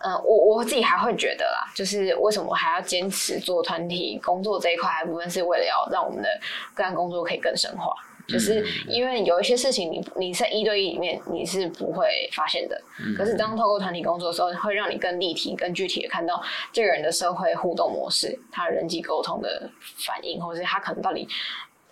[0.00, 6.28] 嗯，我我自己还会觉得啦，就是为什么我还要坚持做团体工作这一块，还部分是为了要让我们的
[6.74, 7.94] 个案工作可以更深化。
[8.28, 19.70] 就是因为有一些事情你，你你在一对一里面你是不会发现的，嗯、可是当透过团体工作的时候，会让你更立体、更具体的看到这个人的社会互动模式，他人际沟通的
[20.04, 21.28] 反应，或者是他可能到底，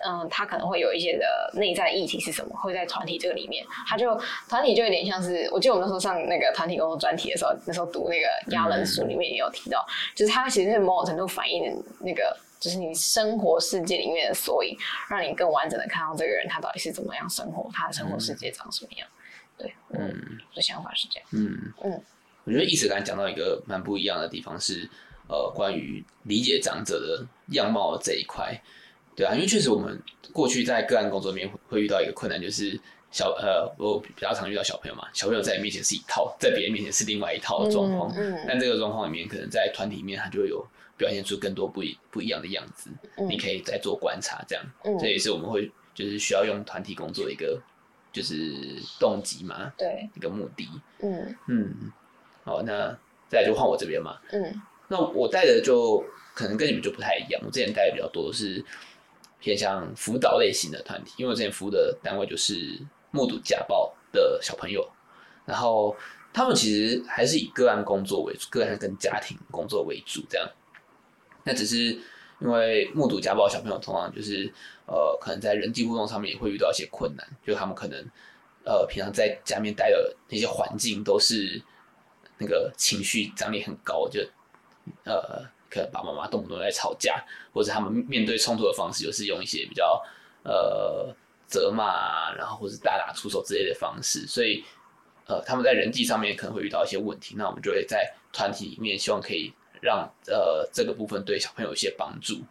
[0.05, 4.19] 嗯，他可能会有一些的内在议题是什么，会在团体这个里面，他就
[4.49, 12.37] 团体就有点像是，我记得我们那时候上那个团体工作专题的时候，那时候读那个亚伦书里面也有提到，嗯、就是他其实是某种程度反映那个。
[12.65, 14.75] 就是你生活世界里面的缩影，
[15.11, 19.07] 让你更完整的看到这个人他到底是怎么样生活，他的生活世界长什么样。
[19.59, 21.29] 对，嗯，我的想法是这样。
[21.33, 22.03] 嗯嗯，
[22.45, 24.89] 我觉得一直刚才讲到一个蛮不一样的地方是，
[25.29, 28.59] 呃，关于理解长者的样貌这一块。
[29.15, 30.01] 对啊，因为确实我们
[30.33, 38.11] 过去在个案工作里面会遇到一个困难，就是小呃，我比较常遇到小朋友嘛，小朋友在你面前是一套，在别人面前是另外一套的状况。
[38.17, 40.67] 嗯，嗯，但这个状况里面，可能在团体里面，他就会有
[40.97, 42.91] 表现出更多不一不一样的样子。
[43.17, 44.65] 嗯，你可以再做观察，这样。
[44.85, 47.61] 嗯，这也是我们会就是需要用团体工作的一个
[48.13, 48.55] 就是
[48.99, 49.73] 动机嘛。
[49.79, 50.69] 对，一个目的。
[51.01, 51.93] 嗯嗯，
[52.45, 52.97] 好，那
[53.29, 54.19] 再来就换我这边嘛。
[54.33, 56.05] 嗯，那我带的就
[56.35, 58.65] 可能跟你们就不太一样，我之前带的比较多是。
[59.41, 62.81] 偏向辅导类型的团体，因为我之前服务的单位就是
[63.11, 64.91] 目睹家暴的小朋友，
[65.45, 65.95] 然后
[66.33, 70.51] 他们其实还是以个案工作为主，个案跟家庭工作为主这样。
[71.45, 71.97] 那只是
[72.41, 74.53] 因为目睹家暴小朋友通常就是
[74.87, 78.05] 呃，可能在人际互动上面也会遇到一些困难，就他们可能
[78.65, 81.63] 呃平常在家面待的那些环境都是
[82.39, 84.21] 那个情绪张力很高，就
[85.05, 85.45] 呃。
[85.71, 87.21] 可能爸爸妈妈动不动在吵架，
[87.53, 90.01] 或者他们面对冲突的方式就是用一些比较
[90.45, 91.13] 呃
[91.49, 94.63] 责骂啊，然后或是大打出手之类的方式，所以
[95.27, 97.35] 呃他们在人际上面可能会遇到一些问题。
[97.37, 99.53] 那我们就会在团体里面希望可以
[99.85, 102.43] 让呃这个部分对小朋友有一些帮助。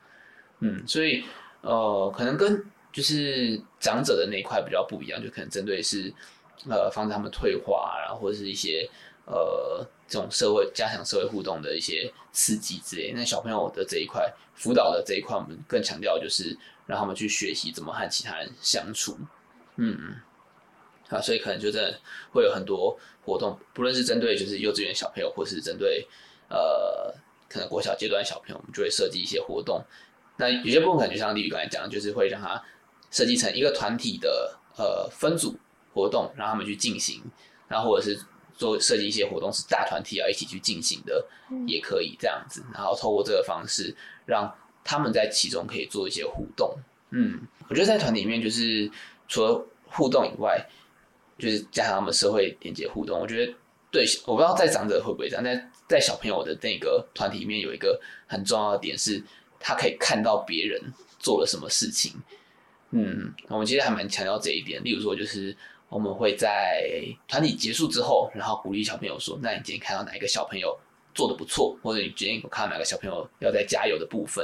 [0.60, 1.24] 嗯，所以
[1.62, 6.14] 呃可能跟就是长者的那一块比较不一样，就可能针对是
[6.70, 8.88] 呃防止他们退化，然后或者是一些。
[9.26, 16.54] 呃，这种社会加强社会互动的一些刺激之类，那小朋友的这一块辅导的这一块，我们更强调就是
[16.86, 19.18] 让他们去学习怎么和其他人相处。
[19.78, 20.16] 嗯嗯，
[21.08, 21.98] 啊，所以可能就真的
[22.34, 26.06] 会有很多活动，不论是针对就是幼稚园小朋友，或是针对
[26.50, 27.14] 呃
[27.50, 29.84] 可能国小阶段小朋友，我们就会设计一些活动。
[30.38, 32.62] 那有些部分可能就像李宇刚才讲，就是会让他
[33.12, 35.56] 设计成一个团体的呃分组
[35.94, 37.22] 活动，让他们去进行，
[37.68, 38.20] 然后或者是。
[38.56, 41.26] 做设计一些活动是大团体要一起去进行的，
[41.66, 43.94] 也可以这样子，然后透过这个方式
[44.28, 44.48] 让
[44.84, 46.72] 他们在其中可以做一些互动。
[47.10, 48.90] 嗯，我觉得在团体里面就是
[49.28, 50.64] 除了互动以外，
[51.40, 53.20] 就是加上他们社会连接互动。
[53.20, 53.52] 我觉得
[53.90, 59.24] 对，我不知道在长者会不会这样，但在小朋友的那个团体里面有一个很重要的点是，
[59.60, 60.82] 他可以看到别人
[61.20, 62.14] 做了什么事情。
[62.90, 65.56] 嗯，我们其实还蛮强调这一点，例如说就是。
[65.90, 66.90] 我们会在
[67.28, 70.76] 团体结束之后，然后鼓励小朋友说：“那你今天看到哪一个小朋友
[71.14, 74.44] 做的不错，或者你今天有看到哪个小朋友要在加油的部分，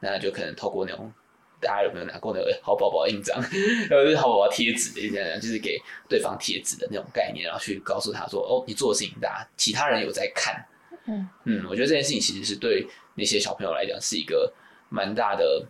[0.00, 1.12] 那就可能透过那种
[1.60, 3.36] 大家有没有拿过那个好宝宝印章，
[3.90, 10.64] 或者是好宝宝贴纸的一些，就是给对方贴纸的那种概念，然后去告诉他说：哦，你做的事情大家其他人有在看。
[11.08, 14.52] 嗯嗯，我觉得这件事情其实是对那些小朋友来讲是一个
[14.88, 15.66] 蛮大的，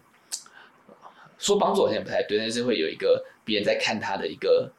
[1.38, 4.70] 说帮助好像不太对，但是会有一个别人在看他的一个。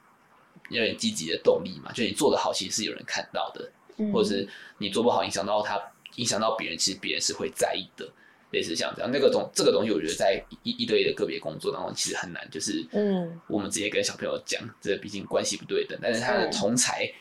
[0.69, 5.81] 有点积极的动力嘛，就你做的好，其实是有人看到的，嗯、或者是你做不好，影响到他，
[6.17, 8.07] 影响到别人，其实别人是会在意的，
[8.51, 9.09] 类似像这样。
[9.11, 15.97] 那个东，这个东西，我觉得在一一对一的个别工作当中，其实很难，就是嗯，我们直接跟小朋友讲，这毕竟关系不对等。
[15.99, 17.11] 但是他的同侪，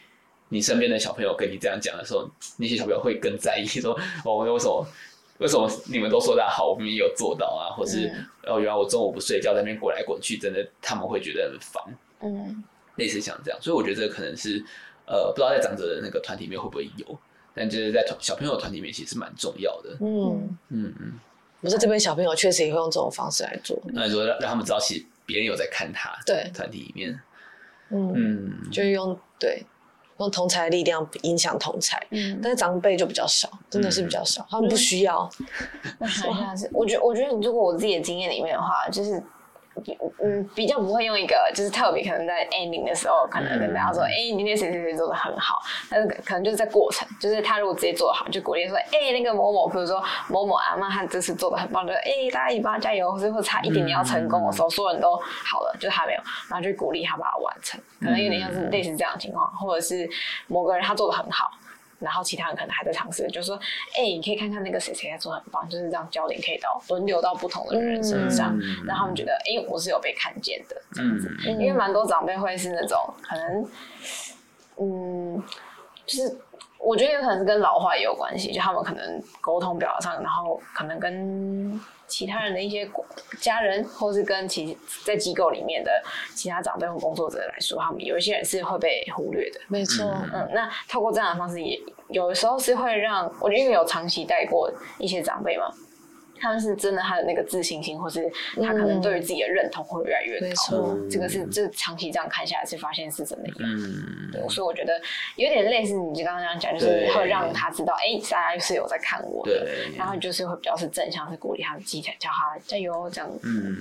[0.49, 4.87] 你身边的小朋友跟你这样讲的时候，那些小朋友会更在意，说哦，为什么
[5.39, 7.75] 为什么你们都说他好，我们也有做到啊？
[7.77, 11.83] 或是、嗯、哦，原来我中午不睡觉，在那边滚来滚去，真的他们会觉得很烦，
[12.21, 12.65] 嗯。
[12.97, 14.61] 类似像这样，所以我觉得这个可能是，
[15.07, 17.17] 呃，不知道在长者的那个团体里面会不会有，
[17.55, 19.97] 但就是在小朋友团体里面其实是蛮重要的。
[20.01, 21.21] 嗯嗯嗯，
[21.61, 27.21] 我在这边小朋友确实也会用这种方式来做，那你说让让他们知道其实别人有在看他，对团体里面，
[27.91, 29.63] 嗯嗯，就用对
[30.19, 35.29] 用同侪力量影响同才，嗯，但是长辈就比较少，真的是比较少，他们不需要。
[35.99, 39.23] 我想一下是，我觉得我觉得你如果我自己的经验里面的话，就是。
[40.23, 45.61] 嗯，比较不会用一个，就是特别可能在 ending 的时候，可能跟大家说，哎、嗯欸，你今天谁谁谁做的很好，
[45.91, 54.39] 但是可能就是在过程，就是他如果直接做的好，就鼓励说，哎、欸，那个某某，比如说某某阿妈，他这次做的很棒，就哎、欸，大家一起帮他加油，或者或差一点点要成功。
[54.47, 60.09] 的时候，所有人都好了，就他没有，然后就鼓励他把它完成，可能有点像是类似这样的情况，或者是
[60.47, 61.51] 某个人他做的很好。
[61.99, 63.57] 然后其他人可能还在尝试，就是说，
[63.97, 68.57] 哎、欸，你可以看看那个谁谁在做很棒，就是这样焦点可以到轮流到不同的人身上，
[68.87, 71.29] 让、嗯、他们觉得，哎、欸，我是有被看见的这样子。
[71.47, 73.69] 嗯、因为蛮多长辈会是那种可能，
[74.81, 75.43] 嗯，
[76.07, 76.39] 就是
[76.79, 81.81] 我觉得有可能是跟老化也有关系，就他们可能沟通表达上，然后可能跟。
[82.11, 82.91] 其他人的一些
[83.39, 86.03] 家人，或是跟其在机构里面的
[86.35, 89.61] 其他长辈或工作者来说，他们有一些人是会被忽略的。
[89.69, 95.71] 没错，嗯，那透过这样的方式，也有的时候是会让我觉得，因为有长期带过一些长辈嘛，
[96.41, 98.31] 他们是真的他的那个自信心，或是
[98.63, 100.47] 他可能对于自己的认同会越来越高。
[100.47, 103.49] 没错，这个是就长期这样看下来是发现是真的。
[103.59, 105.01] 嗯，对，所以我觉得
[105.37, 113.31] 有点类似你就刚刚这样讲，就是会让他知道，哎，大家是有在看我的，然后就是会比较是正向，是鼓励他的机会，叫他加油这样。
[113.43, 113.77] 嗯，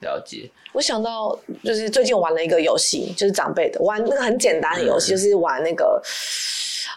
[0.00, 0.50] 了解。
[0.72, 6.02] 我想到就是最近玩了一个游戏，就是长辈的玩那个很简单的游戏，就是玩那个。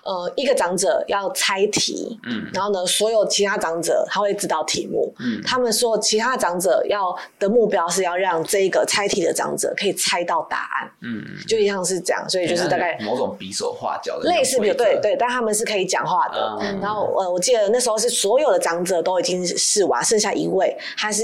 [0.04, 16.58] 呃，一个长者要猜题，嗯，然后呢，所有其他长者他会知道题目，嗯，他们说其他长者要的目标是要让这个猜题的长者可以猜到答案，嗯，就一样是这样，所以就是大概某种比手画脚的类似，对对，但他们是可以讲话的。
[16.62, 21.24] 嗯、然后呃，我记得那时候是所有的长者都已经试完，剩下一位，他是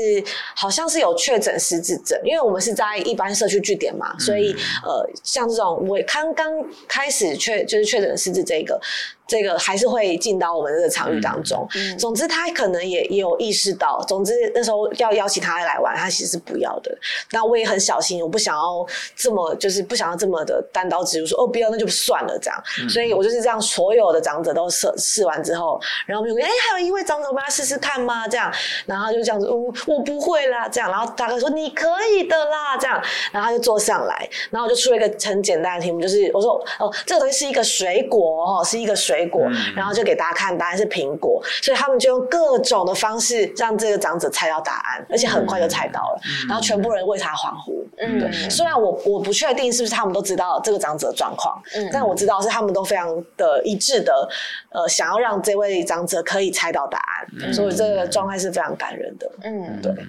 [0.56, 6.52] 好像是有确诊失智症，因为我们是在一般社区据点嘛，所以呃，像这种我刚刚
[6.88, 8.80] 开始确就是确诊失智这个。
[9.28, 11.68] 这个还是会进到我们这个场域当中。
[11.76, 14.00] 嗯、总之，他可能也也有意识到。
[14.08, 16.96] 总之，那时候要邀请他来玩，他其实是不要的。
[17.32, 18.86] 那我也很小心，我不想要
[19.16, 22.64] 这么，就是不想要这么的单刀直入说哦，不要，那就算了这样。
[22.82, 28.28] 嗯、所以我就是这样，所有的长者都试试完之后，然后我们就哎，还有一位长者，我们要试试看吗？
[28.28, 28.52] 这样，
[28.86, 30.92] 然后就这样子，我、哦、我不会啦，这样。
[30.92, 33.02] 然后大哥说你可以的啦，这样。
[33.32, 38.62] 然后他就坐上来，然后我就出了一个很简单的题目，就是我说哦，这个东西是一个水果哦。
[38.66, 47.88] 是一个水果，嗯、然后就给大家看答案是苹果，所以他们就用各种的方式让这个长者猜到答案，而且很快就猜到了，嗯、然后全部人为他欢呼。
[47.98, 48.50] 嗯，对。
[48.50, 54.28] 虽然我我不确定是不是他们都知道这个长者的状况，嗯，但我知道是他们都非常的一致的，
[54.70, 59.32] 呃，想要让这位长者可以猜到答案，嗯、所以这个状态是非常感人的。
[59.44, 60.04] 嗯，对对。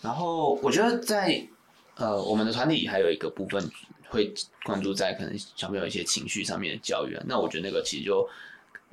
[0.00, 1.40] 然后我觉得在
[1.96, 3.62] 呃我们的团体还有一个部分。
[4.12, 4.32] 会
[4.64, 8.28] 关注在可能小朋友一些情绪上面的教育啊，那我觉得那个其实就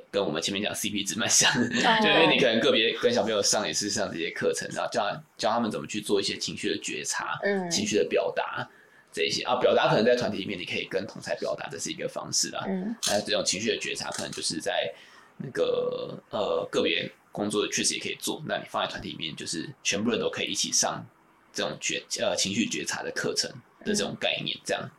[0.10, 1.70] 跟我们前面讲 CP 值蛮像的，
[2.02, 5.06] 就因为你可能个别跟小朋友上也是上这些课程，然后教
[5.38, 8.66] 教他们怎么去做一些情绪的觉察，嗯，情绪的表达
[9.12, 9.44] 这一些。
[9.44, 14.90] 啊，表达可能在团体里面你可以跟同侪表达，这是一个方式啦，嗯，那这种情绪的觉察可能就是在
[15.38, 21.06] 那个呃个别工作确实也可以做，那你放在团体里面就是全部人都可以一起上
[21.54, 23.52] 这种觉呃情绪觉察的课程
[23.86, 24.82] 的这种概念，这样。
[24.84, 24.90] 嗯，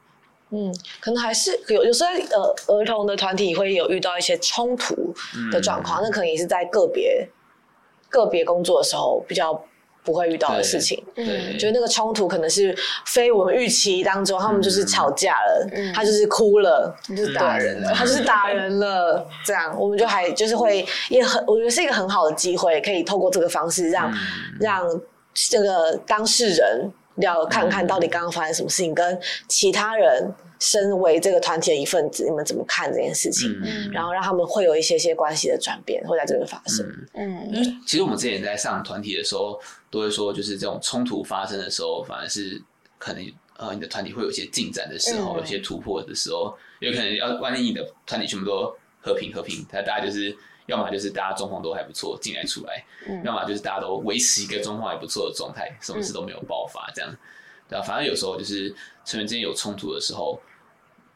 [1.00, 5.14] 可能还是有有时候呃，儿童的团体会有遇到一些冲突
[5.52, 7.28] 的状况，嗯、那可能也是在个别
[8.08, 9.54] 个别工作的时候比较
[10.02, 11.00] 不会遇到的事情。
[11.14, 24.16] 嗯，就是那个冲突可能是非我们预期当中，他们就是吵架了，嗯、他就是哭了，嗯、就是打人了，他就是打人了，这样我们就还就是会也很，我觉得是一个很好的机会，可以透过这个方式让、嗯、
[24.58, 25.00] 让
[25.32, 26.92] 这个当事人。
[27.26, 33.50] 要看看到底刚刚发生什么事情，嗯、跟其他人身为这个团体的一份子，你们怎么看这件事情？
[33.64, 36.86] 嗯、然后让他们会有一些些关系的转变，会在这边发生。
[37.14, 37.50] 嗯，
[37.86, 42.60] 其实我们之前在上团体的时候，都会说，就是这种冲突发生的时候，反而是
[42.98, 50.36] 可能呃，你的团体会有一些进展的时候，嗯、有些突破的时候，有可能要万一你的团体全部都和平和平，那大家就是。
[50.70, 52.72] 要么就是大家状况都还不错，进来出来；
[53.08, 57.14] 嗯、要么就是大家都维持一个状况还不错的状态，什么事都没有爆发，这样。
[57.68, 60.40] 对啊，反正有时候就是成员之间有冲突的时候，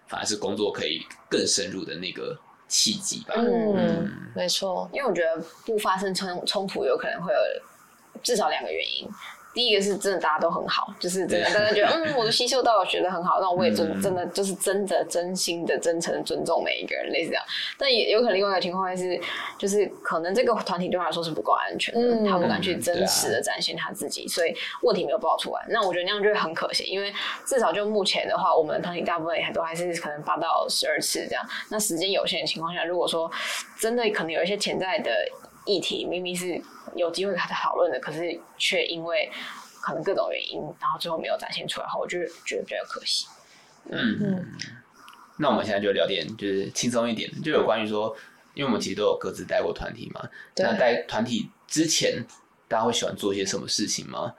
[0.09, 2.37] 反而是工作可以更深入的那个
[2.69, 3.35] 契机吧。
[3.37, 4.91] 嗯，嗯没错。
[4.93, 7.39] 因为我觉得不发生冲冲突，有可能会有
[8.23, 9.09] 至少两个原因。
[9.55, 17.45] 第一个是真的大家都很好，就是真的大家觉得嗯，我的吸收到了，学的很好，那我也真真的就是真的真心的真诚的尊重每一个人，类似这样。
[17.79, 19.19] 但也有可能另外一个情况是，
[19.57, 25.65] 就是可能这个团体对他来说是不够安全的，嗯、他不敢去真实的展现他自己，所以问题没有爆出来。
[25.69, 27.15] 那我觉得那样就会很可惜，因为
[27.47, 31.45] 至少就目前的话，我们团体大部分也都还是可能八到十二次这样。
[31.71, 33.31] 那时间有限的情况下，如果说
[33.79, 35.13] 真的可能有一些潜在的。
[35.67, 36.61] 议题明明是
[36.95, 39.31] 有机会他在讨论的，可是却因为
[39.83, 43.27] 可能各种原因，然后最后没有展现出来后，我就觉得比较可惜。
[43.91, 44.47] 嗯，嗯，
[45.39, 48.17] 那我们现在就聊点就是轻松一点，就有关于说，
[48.55, 50.27] 因为我们其实都有各自带过团体嘛。
[50.57, 52.25] 那带团体之前，
[52.67, 54.35] 大家会喜欢做一些什么事情吗？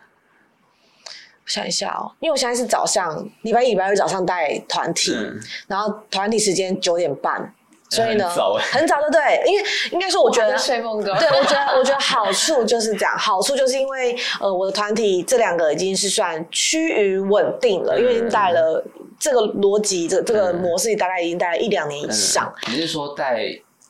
[1.03, 7.53] 我想一下哦，因为我现在是早上礼拜一、礼拜二早上带团体，嗯、然后团体时间九点半。
[7.89, 9.51] 所以呢，很早，很早，对对？
[9.51, 11.15] 因为应该说，我觉得睡梦中。
[11.17, 13.17] 对，我觉得，我觉得好处就是这样。
[13.17, 18.83] 好处就是因为，呃，我的团体这两个已经是算趋于稳定了，嗯、因为已经带了
[19.19, 22.51] 这个逻辑，这这个模式大概已经带了一两年以上。
[22.67, 23.39] 你是说带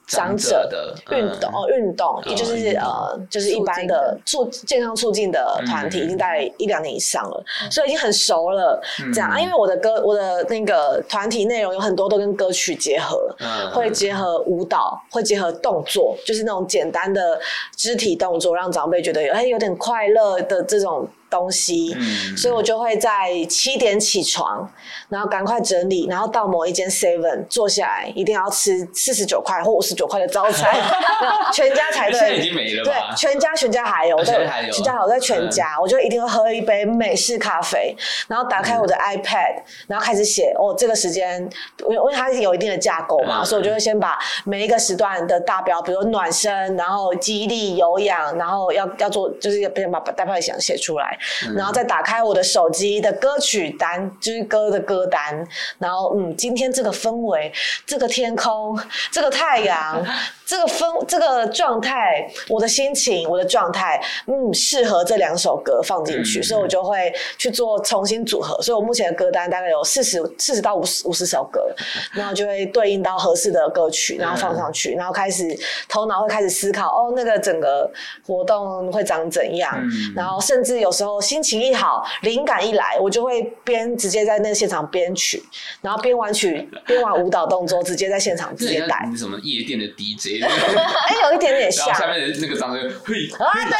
[0.07, 8.81] 长者的运动哦，运动也就是呃，就是一般的促健康促进的团体，已经大概一两年以上了，所以已经很熟了。
[9.13, 13.35] 这样啊，因为我的歌，我的那个团体内容有很多都跟歌曲结合，
[13.73, 17.39] 会结合舞蹈，会结合动作，就是那种简单的
[17.75, 21.07] 肢体动作，让长辈觉得有哎有点快乐的这种。
[21.29, 24.67] 东西，嗯、所以我就会在七点起床，
[25.09, 30.73] 然后赶快整理，然后到某一间 Seven 坐下来，一定要吃四十九块或五十九块的早餐，
[31.53, 32.19] 全家才对。
[32.19, 32.83] 现在已经没了？
[32.83, 37.95] 对，全家全家还有，在、啊、全家还有在全家，嗯、我就一定会喝一杯美式咖啡，
[38.27, 40.53] 然后打开我的 iPad，然后开始写。
[40.57, 41.41] 哦，这个时间，
[41.79, 51.14] 因为因为它是有一定的架构嘛，嗯、所以我就会先把每一个时段的大标，比如暖身，然后肌力、有氧，然后要要做，就是要先把大标想写出来。
[51.55, 55.45] 然后再打开我的手机的歌曲单，就是歌的歌单。
[55.79, 57.51] 然后，嗯，今天这个氛围，
[57.85, 58.79] 这个天空，
[59.11, 60.05] 这个太阳。
[60.47, 68.55] 这个风，这个状态，我的心情，我的状态，嗯，适合这两首歌放进去，嗯、所以我就会去做重新组合。
[68.61, 71.67] 所以我目前的歌单大概有四十四十到五十五十首歌，
[72.11, 75.43] 然后就会对应到合适的歌曲，然后放上去，嗯、然后开始
[75.89, 77.91] 头脑会开始思考，哦，那个整个
[78.27, 79.75] 活动会长怎样？
[79.75, 85.43] 嗯、然后甚至有时候心情一好，灵感一来，我就会编直接在那个现场编曲，
[85.81, 89.07] 然后编完曲， 编完舞蹈动作，直接在现场直接带。
[89.17, 90.43] 什么夜店的 DJ？
[90.45, 91.93] 哎，有一点点像。
[91.93, 93.75] 下面的那个长得嘿啊，对，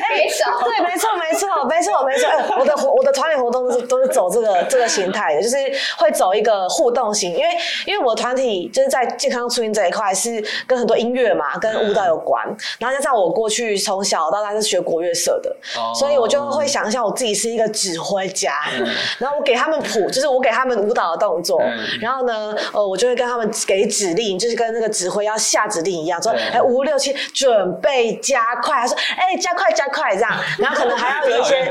[0.00, 2.58] 哎，对，没错，没错，没错，没错。
[2.58, 5.56] 我的活，我的团体活动都是都是走这个这个形态的，就是
[5.98, 7.48] 会走一个互动型，因为
[7.86, 12.44] 因为我团体就是在健康促进这一块是跟很多音乐嘛，跟舞蹈有关。
[12.78, 15.54] 然后加上我过去从小到大是学国乐社的，
[15.94, 18.54] 所以我就会想象我自己是一个指挥家，
[19.18, 21.62] 然后我给他们谱，就是我给他们舞蹈的动作，
[22.00, 25.20] 然后呢，呃，我就会跟他们给指令，就是跟那个指挥。
[25.20, 30.14] 要下指令一样，说哎五六七准备加快，他说哎加快加快。
[30.14, 31.66] 这样， 然后可能还要有一些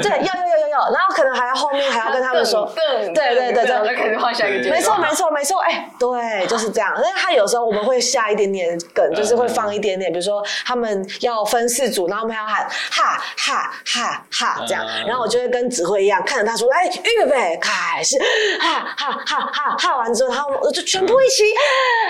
[0.00, 2.72] 对要要要要要，然后可能还要后面还要跟他们说，
[3.12, 13.20] 对对对对，再开始换下一个没错没错没错，哎对就是这样，因为他有时候我们会下一点点梗，就是会放一点点，比如说他们要分四组，然后我们还要喊哈
[13.54, 18.18] 哈哈哈这样，然后我就会跟指挥一样看着他说哎预备开始，
[18.58, 21.42] 哈哈哈哈哈完之后，他们我就全部一起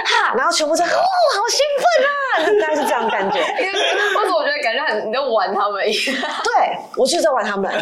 [0.06, 0.84] 哈，然后全部在。
[0.84, 2.60] 哦，好兴奋啊！
[2.60, 3.38] 大概是这样感觉。
[3.60, 3.72] 因为
[4.14, 6.14] 或者我觉得感觉很你在玩他们一样。
[6.44, 7.72] 对，我就是在玩他们。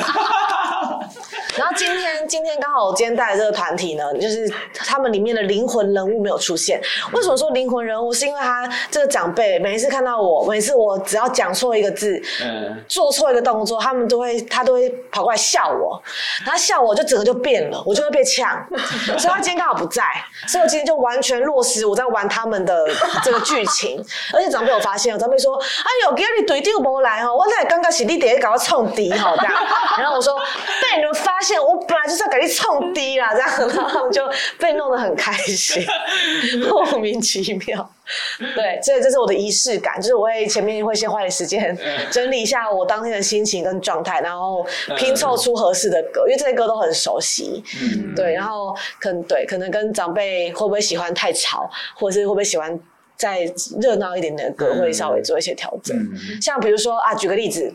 [1.56, 6.80] 然后今天今天刚好我今天带的这个团体呢，就是他们里面的灵魂人物没有出现。
[7.12, 8.12] 为什么说灵魂人物？
[8.12, 16.00] 是因为他这个长辈每一次看到我，每次我只要讲错一个字，嗯，做错一个动作，他们都会他都会跑过来笑我。
[16.46, 18.64] 他笑我就整个就变了，我就会被呛。
[19.18, 20.04] 所以他今天刚好不在，
[20.46, 22.86] 所以我今天就完全落实我在玩他们的
[23.24, 24.00] 这个剧情。
[24.32, 29.52] 而且长辈有发现，长辈说：“哎呦，今日队长没来哦，我才刚刚是你第一搞冲敌哈这样。”
[29.98, 30.38] 然后我说
[30.80, 34.22] ：“被你们发。”发现我本来就是要给你冲低啦，这样，然后他们就
[34.58, 35.84] 被弄得很开心，
[36.70, 37.90] 莫名其妙。
[38.54, 41.76] 对，所以这是我的仪式感，就是我会前面会先花点时间
[42.10, 47.62] 整理一下我当天的心情跟状态，然后拼凑出合适的歌，因为这些歌都很熟悉。
[47.80, 52.78] 嗯，对，然后可能对，可能跟长辈会不会喜欢太吵，或者是会不会喜欢
[53.16, 53.44] 再
[53.80, 55.96] 热闹一点点的歌，会稍微做一些调整。
[56.40, 57.74] 像比如说啊，举个例子。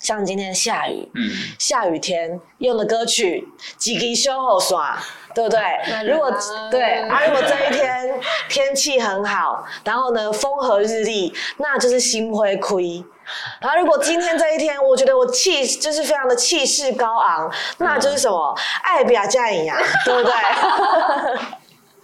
[0.00, 1.28] 像今天下雨，嗯、
[1.58, 4.96] 下雨天用的歌曲《几级修好耍》，
[5.38, 5.60] 对不对？
[6.10, 6.32] 如果
[6.68, 13.04] 对啊，如果这一天天气很好，然后呢风和日丽，那就是心灰亏。
[13.60, 20.32] 然后如果今天这一天，我觉得我气就是非常的气势高昂，那就是什么爱比亚加一样，对不对？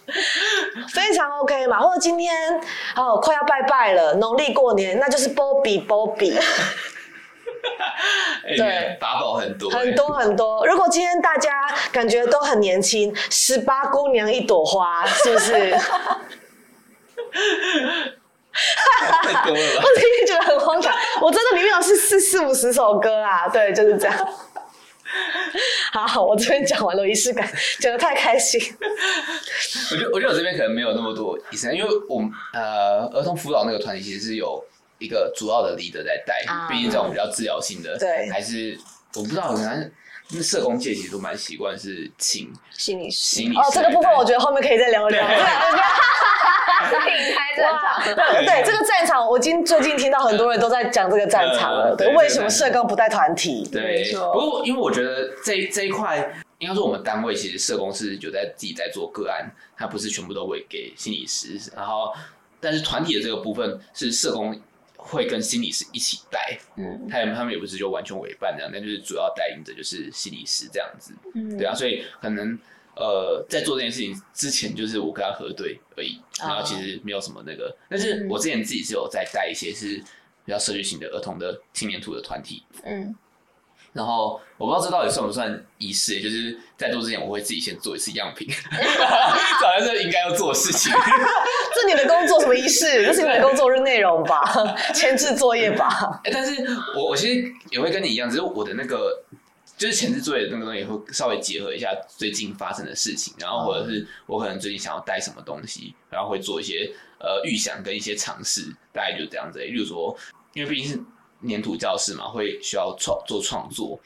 [0.94, 1.80] 非常 OK 嘛。
[1.80, 2.60] 或者今天
[2.94, 6.38] 哦快要拜拜了，农历过年，那就是波比波比。
[8.56, 10.66] 对，法宝很多，很多很多。
[10.66, 11.50] 如果今天大家
[11.90, 15.52] 感觉都很年轻，十八姑娘一朵花，是不是？
[19.22, 19.82] 太多了吧？
[19.82, 20.94] 我今天觉得很荒唐。
[21.20, 24.28] 我真的里面有四四四五十首歌啊，对，就是这样。
[25.92, 27.48] 好，我这边讲完了仪式感，
[27.80, 28.60] 讲的太开心。
[29.90, 34.62] 我觉得，我觉得我这边可能没有那么多仪式感，因为我们呃儿童辅导那个团体其实是有。
[34.98, 38.78] 一个主要的 leader 在带，毕竟这种比较治疗性的，对，还是
[39.14, 39.90] 我不知道，可能
[40.30, 45.26] 那社工界其实都蛮习惯是请心理师，心理师哦，这个部分我觉得后面可以再聊聊。
[45.26, 48.04] 对，可以开战场。
[48.04, 51.94] 对对，这个战场，我今最近听到很多人都在讲这个战场了。
[51.96, 53.68] 对，为什么社工不带团体？
[53.70, 54.32] 对，没错。
[54.32, 56.32] 不过因为我觉得这这一块。
[56.60, 62.10] 应该说我们单位其实社工是有在自己在做个案，他不是全部都会给心理师，然后
[62.58, 64.58] 但是团体的这个部分是社工
[65.06, 72.58] 会跟心理师一起带，嗯，他们他们也不是就完全委办这样，但就是主要带领的就是心理师这样子，嗯，对啊，所以可能
[72.96, 80.02] 呃在做这件事情之前就是我跟他核对而已，然后其实没有什么那个，但是我之前自己是有在带一些是
[80.44, 83.14] 比较社区型的儿童的青年图的团体，嗯。
[83.94, 90.92] 然后我不知道这到底算不算仪式，就是在做之前我会自己先做一次样品，好像是应该要做的事情。
[91.72, 93.06] 这你的工作什么仪式？
[93.06, 94.42] 这是你的工作日内容吧？
[94.92, 96.20] 前置作业吧？
[96.26, 96.60] 哎，但是
[96.96, 99.22] 我我其实也会跟你一样，只是我的那个
[99.78, 109.60] 就是前置作业的那个东西会稍微结合一下最近发生的事情，然后或者是我可能最近想要带什么东西，然后会做一些呃预想跟一些尝试，大概就这样子。
[109.60, 110.16] 例如说，
[110.54, 111.00] 因为毕竟是。
[111.44, 114.00] 黏土教室嘛，会需要创做创作，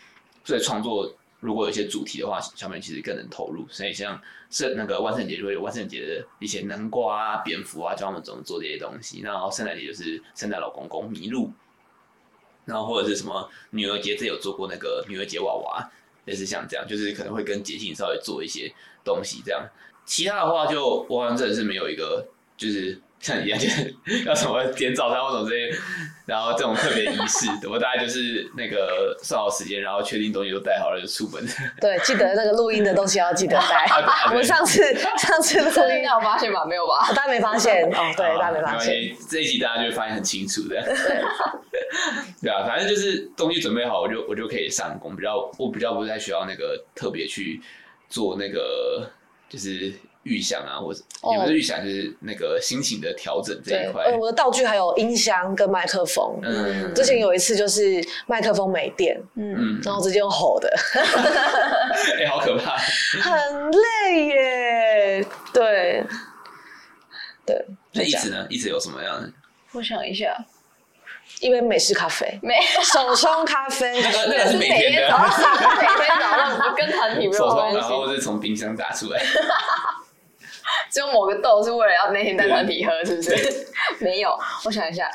[0.44, 3.64] 所以创作如果有一些主题的话，小朋友其实更能投入。
[3.70, 4.20] 所以像
[4.50, 9.20] 圣那个万圣节就会有万圣节的一些南瓜啊、蝙蝠啊，教他们怎么做这些东西。
[9.20, 11.52] 然后圣诞节就是圣诞老公公麋鹿，
[12.64, 15.90] 然后或者是什么女儿节，这有做过那个女儿节娃娃，
[16.24, 18.74] 类似像这样，就是可能会跟节庆稍微做一些
[19.04, 19.64] 东西这样。
[20.04, 22.26] 其他的话就我好像真的是没有一个
[22.56, 23.00] 就是。
[23.20, 23.94] 像你一样，就是
[24.24, 25.78] 要什么点早餐或什么这些，
[26.24, 31.44] 然后这种特别仪式，我大概就是那个算好时间，然后确定东西都带好了就出门。
[31.80, 33.86] 对，记得那个录音的东西要记得带。
[34.30, 34.82] 我们上次
[35.18, 36.64] 上次录音 有发现吧？
[36.64, 37.12] 没有吧？
[37.14, 38.94] 大家没发现哦，对，大家没发现。
[39.28, 40.80] 这一集大家就会发现很清楚的。
[42.40, 45.16] 对啊，反正就是东西准备好，我就我就可以上工。
[45.16, 47.60] 比较我比较不太需要那个特别去
[48.08, 49.10] 做那个，
[49.48, 49.92] 就是。
[50.24, 51.00] 预想啊，或者
[51.32, 54.04] 也不是预想，就是那个心情的调整这一块。
[54.04, 56.38] 呃，我的道具还有音箱跟麦克风。
[56.42, 60.68] 嗯，之前有一次就是麦克风没电，嗯，然后直接用吼的。
[62.18, 62.76] 哎、欸，好可怕！
[62.76, 65.26] 很累耶。
[65.52, 66.04] 对，
[67.46, 67.66] 对。
[67.92, 68.46] 那一直呢？
[68.50, 69.32] 一直有什么样的？
[69.72, 70.36] 我想一下，
[71.40, 75.18] 一杯美式咖啡，没 手冲咖啡， 那个那个是每天的，每天早
[76.36, 79.20] 上跟团体没有关系，然后是从冰箱打出来。
[80.90, 83.68] 只有某个豆是为了要那天带团体喝，是不是？
[84.00, 85.10] 没有，我想一下，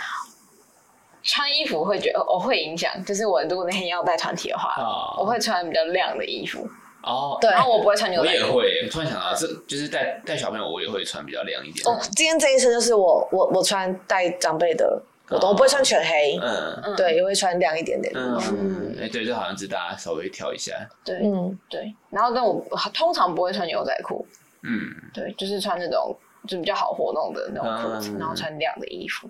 [1.23, 6.67] 穿衣服会觉得我会影响，就是我如果那天要带团体的话，哦、我会穿比较亮的衣服。
[7.03, 8.55] 哦，对，然后我不会穿牛仔裤。
[8.55, 11.85] 我也会，突然想到，这就是带带小朋友，我也会穿比较亮一点。
[11.85, 16.39] 哦，今天这一身就是我我我穿带长辈的，我都不会穿全黑。
[16.41, 18.13] 嗯，对，也会穿亮一点点。
[18.15, 20.71] 嗯，哎，对，这好像是大家稍微挑一下。
[21.03, 21.93] 对，嗯，对。
[22.09, 24.25] 然后，但我通常不会穿牛仔裤。
[24.63, 26.15] 嗯，对，就是穿那种
[26.47, 29.29] 就比较好活动的那种裤子，嗯、然后穿亮的衣服，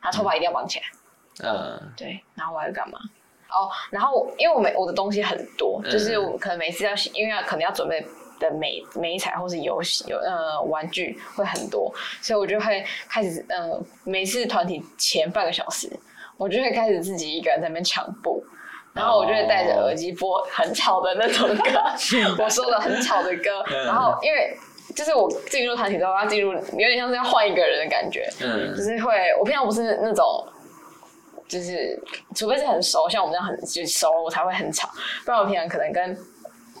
[0.00, 0.84] 然后头发一定要绑起来。
[1.42, 2.98] 嗯，对，然后我还干嘛？
[3.50, 8.04] 哦，然后因为我每我的东西很多，就是我可能每次要因为要可能要准备
[8.38, 15.90] 的每每一彩或是游戏有呃玩具会很多，所以我就会开始呃每次团体前半个小时，
[16.36, 18.44] 我就会开始自己一个人在那边抢布。
[18.92, 21.82] 然后我就会戴着耳机播很吵的那种歌，
[22.38, 24.56] 我说的很吵的歌，然后因为。
[24.94, 30.24] 就是我进入团体之后，要进入有点像是要换一个人的感觉，嗯，就是会我平常不是那种，
[31.48, 32.00] 就是
[32.34, 34.88] 除非是很熟，像我们这样很就熟，我才会很吵，
[35.24, 36.16] 不然我平常可能跟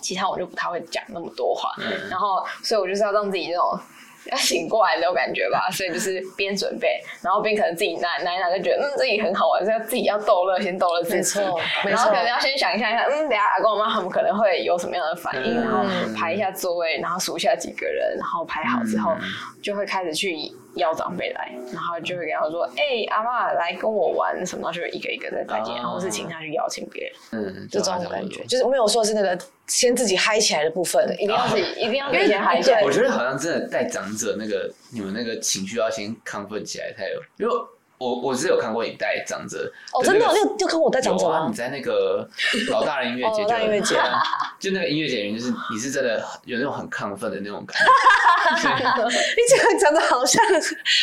[0.00, 3.78] 其他我就不太会讲那么多话，嗯，然后所以我就是要让自己这种。
[4.26, 11.16] 要醒过来那种感觉吧，所以就是边准备，然后边可能自己拿拿一拿，就觉得嗯，自己很好玩，是要自己要逗乐，先逗乐自己。
[11.16, 15.84] 没错，然后可能要先想一下，一下嗯，等下阿公阿妈他们可能会有什么样的反应，嗯、然后
[16.16, 19.28] 排一下座位，然后数一下几个人，然后排好之后，嗯、
[19.62, 20.36] 就会开始去
[20.76, 32.82] 邀长辈来，然后就会跟他说，哎、欸，阿妈来跟我玩什么，就会一个一个在再见，然后是请他去邀请别人，嗯，就这种感觉，就是没有说是那个先自己嗨起来的部分，一定要自己，一定要自己先嗨起来。
[32.82, 37.54] 我觉得好像真的带长者那个，你们那个情绪要先亢奋起来才有，因为。
[37.98, 41.46] 我我是有看过你带长者哦，真的，就就看我带长者啊！
[41.48, 42.28] 你在那个
[42.70, 43.96] 老大人音乐节，老大音乐节，
[44.58, 47.84] 就那个音乐节就是你是真的有那种很亢奋的那种感觉。
[49.08, 50.44] 你这个讲的好像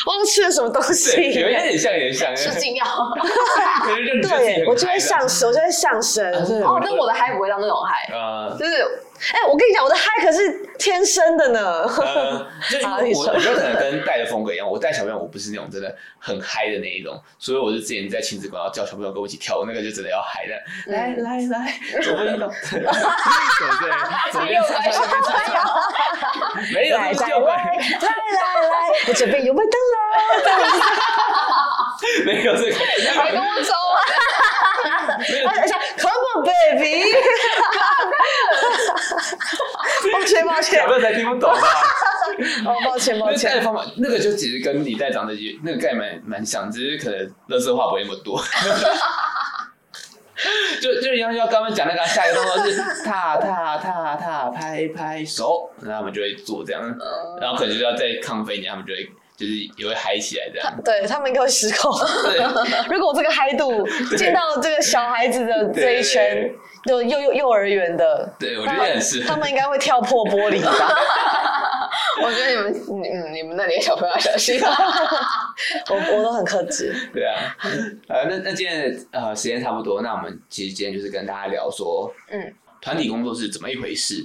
[0.06, 2.86] 忘吃了什么东西，有一点像，有点像，吃禁药。
[4.22, 6.32] 对，我就会上身，我就会上身。
[6.64, 8.74] 哦，但我的嗨不会到那种嗨，呃，就是。
[9.34, 11.84] 哎、欸，我跟你讲，我的嗨可是天生的呢。
[11.84, 14.67] 呃，就是 我，我觉得可能跟带的风格一样。
[14.67, 20.53] 我带小朋友，我不是那种真的很嗨的那一种，所以我就之前在亲子馆要叫小朋友跟我一起跳，那个就真的要嗨的。
[20.88, 22.89] 来来来，左边动，对对，
[24.32, 25.30] 左边擦擦右边擦，
[26.74, 27.30] 没有来来来来，
[29.07, 29.97] 我准备有没有灯了？
[32.26, 33.74] 没有这个，你还跟我走
[35.98, 37.12] ，Come on baby。
[40.12, 41.60] 抱歉抱歉小，朋友才听不懂啊。
[42.66, 43.62] 哦，抱歉抱那个盖歉的。
[43.62, 48.42] 方法，那个就其实跟李代长的那个盖蛮蛮像，只是可能乐色话不会那么多。
[50.82, 56.82] 就就一样，要刚刚讲那个下一个动作是踏踏踏踏拍拍手，然后他们就会做这样，
[57.40, 59.08] 然后可能就要再亢奋一点，他们就会
[59.42, 60.82] 就是也会嗨起来这样。
[60.86, 61.92] 对他们应该会失控。
[62.24, 62.38] 对
[62.94, 66.54] 如果我这个嗨度见到这个小孩子的这一圈，
[66.86, 69.22] 就幼幼幼儿园的，对，我觉得也是。
[69.24, 70.72] 他们应该会跳破玻璃吧？
[72.24, 72.72] 我觉得你们，
[73.04, 74.62] 嗯，你们那里的小朋友要小心。
[75.89, 76.94] 我我都很克制。
[77.12, 77.58] 对啊，
[78.08, 84.24] 呃，那那今天的呃时间差不多，那我们其实今天就是跟大家聊说，嗯，团体工作是怎么一回事。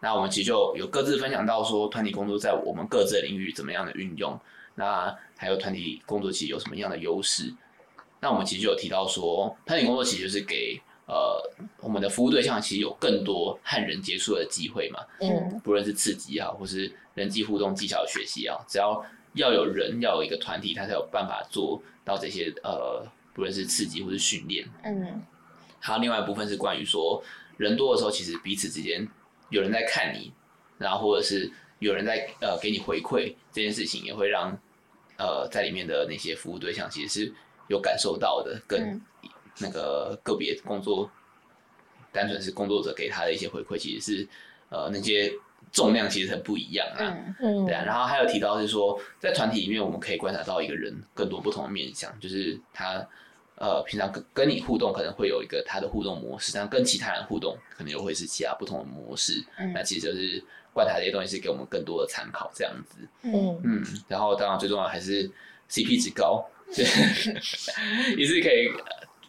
[0.00, 4.36] 那我们其实就有各自分享到说，团体工作在我们各自的领域怎么样的运用，
[4.74, 7.52] 那还有团体工作其实有什么样的优势。
[8.20, 11.42] 那我们其实就有提到说，团体工作其实就是给呃
[11.80, 19.04] 我们的服务对象其实有更多和人接触的机会嘛，嗯，不论是刺激啊，或是人际互动技巧的学习啊，只要
[19.34, 23.04] 要有人，要有一个团体，他才有办法做到这些呃，
[23.34, 24.64] 不论是刺激或是训练。
[24.84, 25.20] 嗯，
[25.80, 27.20] 还有另外一部分是关于说，
[27.56, 29.08] 人多的时候，其实彼此之间
[29.50, 30.32] 有人在看你，
[30.78, 31.50] 然后或者是
[31.82, 34.56] 有人在呃给你回馈，这件事情也会让
[35.18, 37.34] 呃在里面的那些服务对象其实是
[37.68, 39.00] 有感受到的，跟
[39.58, 41.10] 那个个别工作，
[42.12, 44.28] 单纯是工作者给他的一些回馈，其实是
[44.70, 45.32] 呃那些。
[45.70, 47.82] 重量其实很不一样啊，嗯嗯，对啊。
[47.82, 53.08] 然后还有提到是说，在团体里面，我们可以观察到一个人更多不同的面相，就是他
[53.62, 59.40] 呃平常跟跟你互动可能会有一个他的互动模式，但跟其他人互动可能又会是其他不同的模式。
[59.56, 60.42] 嗯，那其实就是
[60.74, 62.98] 观察这些东西是给我们更多的参考，这样子。
[63.22, 65.30] 嗯嗯，然后当然最重要还是
[65.70, 66.44] CP 值高，
[68.18, 68.68] 也是可以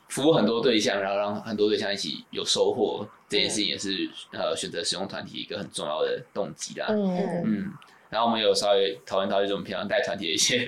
[0.09, 3.07] 服务很多对象，然后让很多对象一起有收获。
[3.29, 6.87] 这件事情也是呃选择使用团体一个很重要的动机啦。
[6.89, 7.73] 嗯嗯，
[8.13, 10.63] 然后我们有稍微讨论到就是我们平常带团体的一些，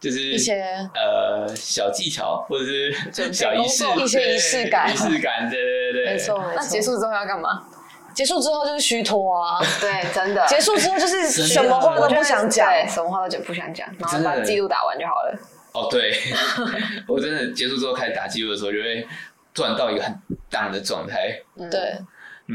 [0.00, 0.60] 就是一些
[0.92, 2.92] 呃小技巧或者是
[3.32, 6.52] 小仪式，一些仪式感，仪式感，对对对，没错。
[6.56, 7.64] 那结束之后要干嘛？
[8.12, 10.44] 结束之后就是虚脱啊， 对，真的。
[10.46, 15.38] 结束之后就是什么话都不想讲，什么话都就不想讲，然后把记录打完就好了。
[15.72, 16.12] 哦，对，
[17.08, 19.06] 我真的结束之后开始打记录的时候，就会
[19.54, 20.12] 突然到一个很
[20.50, 21.40] down 的状态，
[21.70, 21.96] 对，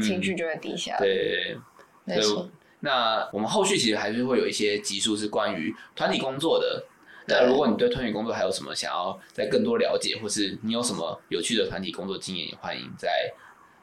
[0.02, 0.96] 情绪就会低下。
[0.98, 1.56] 对，
[2.04, 2.48] 没错。
[2.80, 6.84] 那我们后续其实还是会有一些集数是关于团体工作的。
[7.26, 13.10] 那如果你对团体工作还有什么想要再更多了解，或是你有什么有趣的团体工作经验，也欢迎在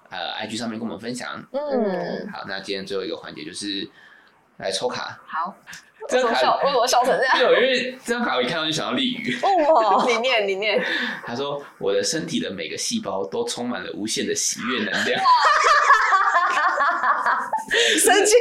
[0.10, 1.46] 呃 IG 上面跟我们分享。
[1.52, 3.88] 嗯，好，那今天最后一个环节就是
[4.58, 5.20] 来抽卡。
[5.28, 5.56] 好。
[6.08, 7.36] 这张卡为什么笑成这样？
[7.40, 9.36] 对，因为这张卡我一看到就想到鲤鱼。
[9.42, 10.80] 哦，你念，你念。
[11.26, 15.20] 他说：“我的身体的每个细胞都充满了无限的喜悦能量。”
[18.04, 18.38] 神经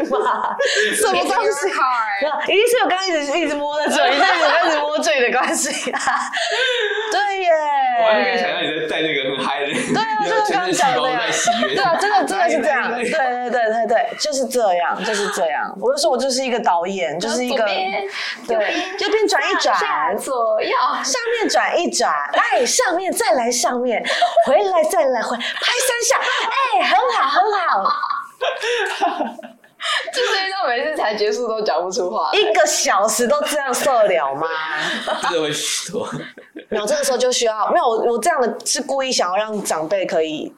[0.00, 0.56] 病吧？
[0.96, 1.68] 什么东西？
[2.52, 4.24] 一定是我刚刚一直一直摸在这里，一直
[4.68, 6.00] 一直摸这里的关系啊！
[7.12, 7.50] 对耶，
[8.00, 11.10] 我还可以想象你在带那个很嗨的，对啊，就是刚刚讲的。
[11.10, 11.20] 呀，
[11.74, 15.72] 对啊，真的真的是这样，对对对对对，就是这样，就是这样。
[15.80, 18.54] 我就说我就是一个导演，就是一个对，
[18.98, 20.70] 右边转一转，左右，
[21.02, 24.02] 上面转一转，哎，上面再来上面，
[24.46, 26.16] 回来再来回，拍三下，
[26.78, 28.13] 哎，很好很好。
[30.14, 34.48] 就是一种每次才结束都讲不出话，一个小时都这样受得了吗？
[35.22, 36.08] 真的会虚脱。
[36.70, 40.50] 没有，这个时候就需要没有我，我这样的是故意想要让长辈可以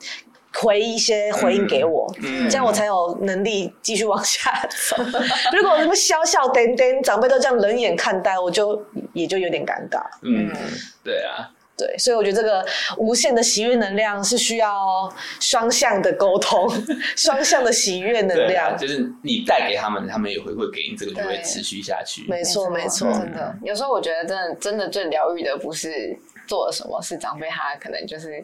[0.54, 2.08] 回一些回应给我，
[2.48, 4.50] 这样我才有能力继续往下
[4.88, 4.96] 走。
[5.52, 8.80] 如果我这么笑笑点点，长辈都这样冷眼看待，我就
[9.12, 10.00] 也就有点尴尬。
[10.22, 10.52] 嗯，
[11.02, 11.50] 对啊。
[11.76, 12.66] 对，所以我觉得这个
[12.96, 16.66] 无限的喜悦能量是需要双向的沟通，
[17.14, 22.24] 双向的喜悦能量，啊、就是你带给他们，他们也回馈给你，这个就会持续下去。
[22.28, 23.54] 没错，没错，真的。
[23.62, 28.42] 有时候我觉得，真的，真的最疗愈的不是做了什么，是长辈他可能就是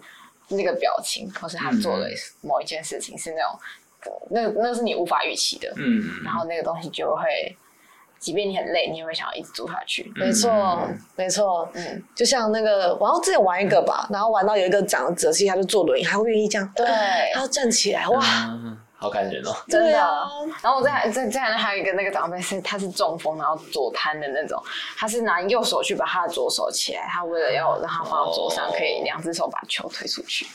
[0.49, 2.07] 那个表情，或是他做了
[2.43, 3.59] 某一件事情，是那种，
[4.05, 7.57] 嗯、那那是你无法预期的，嗯，然后那个东西就会。
[8.23, 10.13] 即便你很累，你也会想要一直做下去。
[10.15, 11.69] 没错，没错。
[11.75, 16.87] 嗯，就像那个，然后自己玩一个吧，然后玩到有一个长者，其实他就坐轮椅，还会愿意这样，对，
[17.35, 18.21] 他要站起来，哇，
[18.95, 19.91] 好感人哦，真的。
[20.63, 24.63] 然后我再再再来还有一个那个长辈是，他是中风，然后左瘫的那种，
[24.97, 30.47] 他是拿右手去把他的左手起来，他为了要让他放到桌上，可以两只手把球推出去，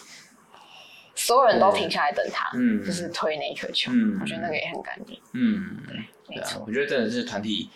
[1.16, 3.92] 所有人都停下来等他，嗯，就是推那一颗球，
[4.22, 5.98] 我觉得那个也很感人，嗯，对。
[6.28, 7.70] 对啊，我觉得真的是团体，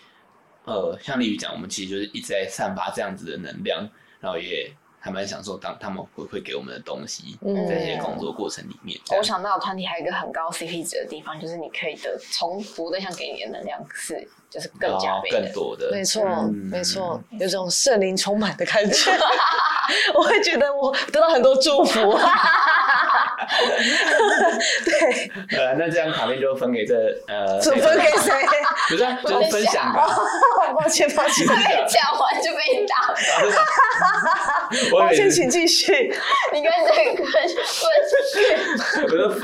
[0.64, 3.88] 呃，像丽宇讲，我们其实就是一直在散发这样子的能量，
[4.20, 8.98] 然后也还蛮享受当他们会会给我们的东西，嗯在这些工作过程里面。
[9.16, 19.10] 我想到团体还有一个很高 CP 值的地方，就是你可以得从服务对象给你的能量是就是更加倍更多的，没错，嗯没错，有种圣灵充满的感觉，
[20.14, 22.18] 我会觉得我得到很多祝福。
[24.84, 26.94] 对，呃，那这张卡片就分给这
[27.26, 28.32] 呃，分给谁？
[28.88, 30.06] 不是、啊，就是分享吧。
[30.74, 33.14] 抱歉，抱歉，讲完就被打。
[34.90, 36.14] 抱歉，请继续。
[36.52, 37.32] 你跟这个分
[38.92, 39.42] 分，不是分，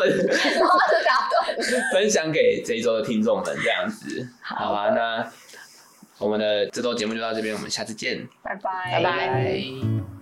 [0.59, 1.57] 然后就打断。
[1.93, 4.91] 分享给这一周的听众们，这样子，好吧？
[4.99, 5.31] 那
[6.19, 9.29] 我们的这周节目就到这边，我们下次见，拜拜，拜拜。
[9.29, 10.18] 拜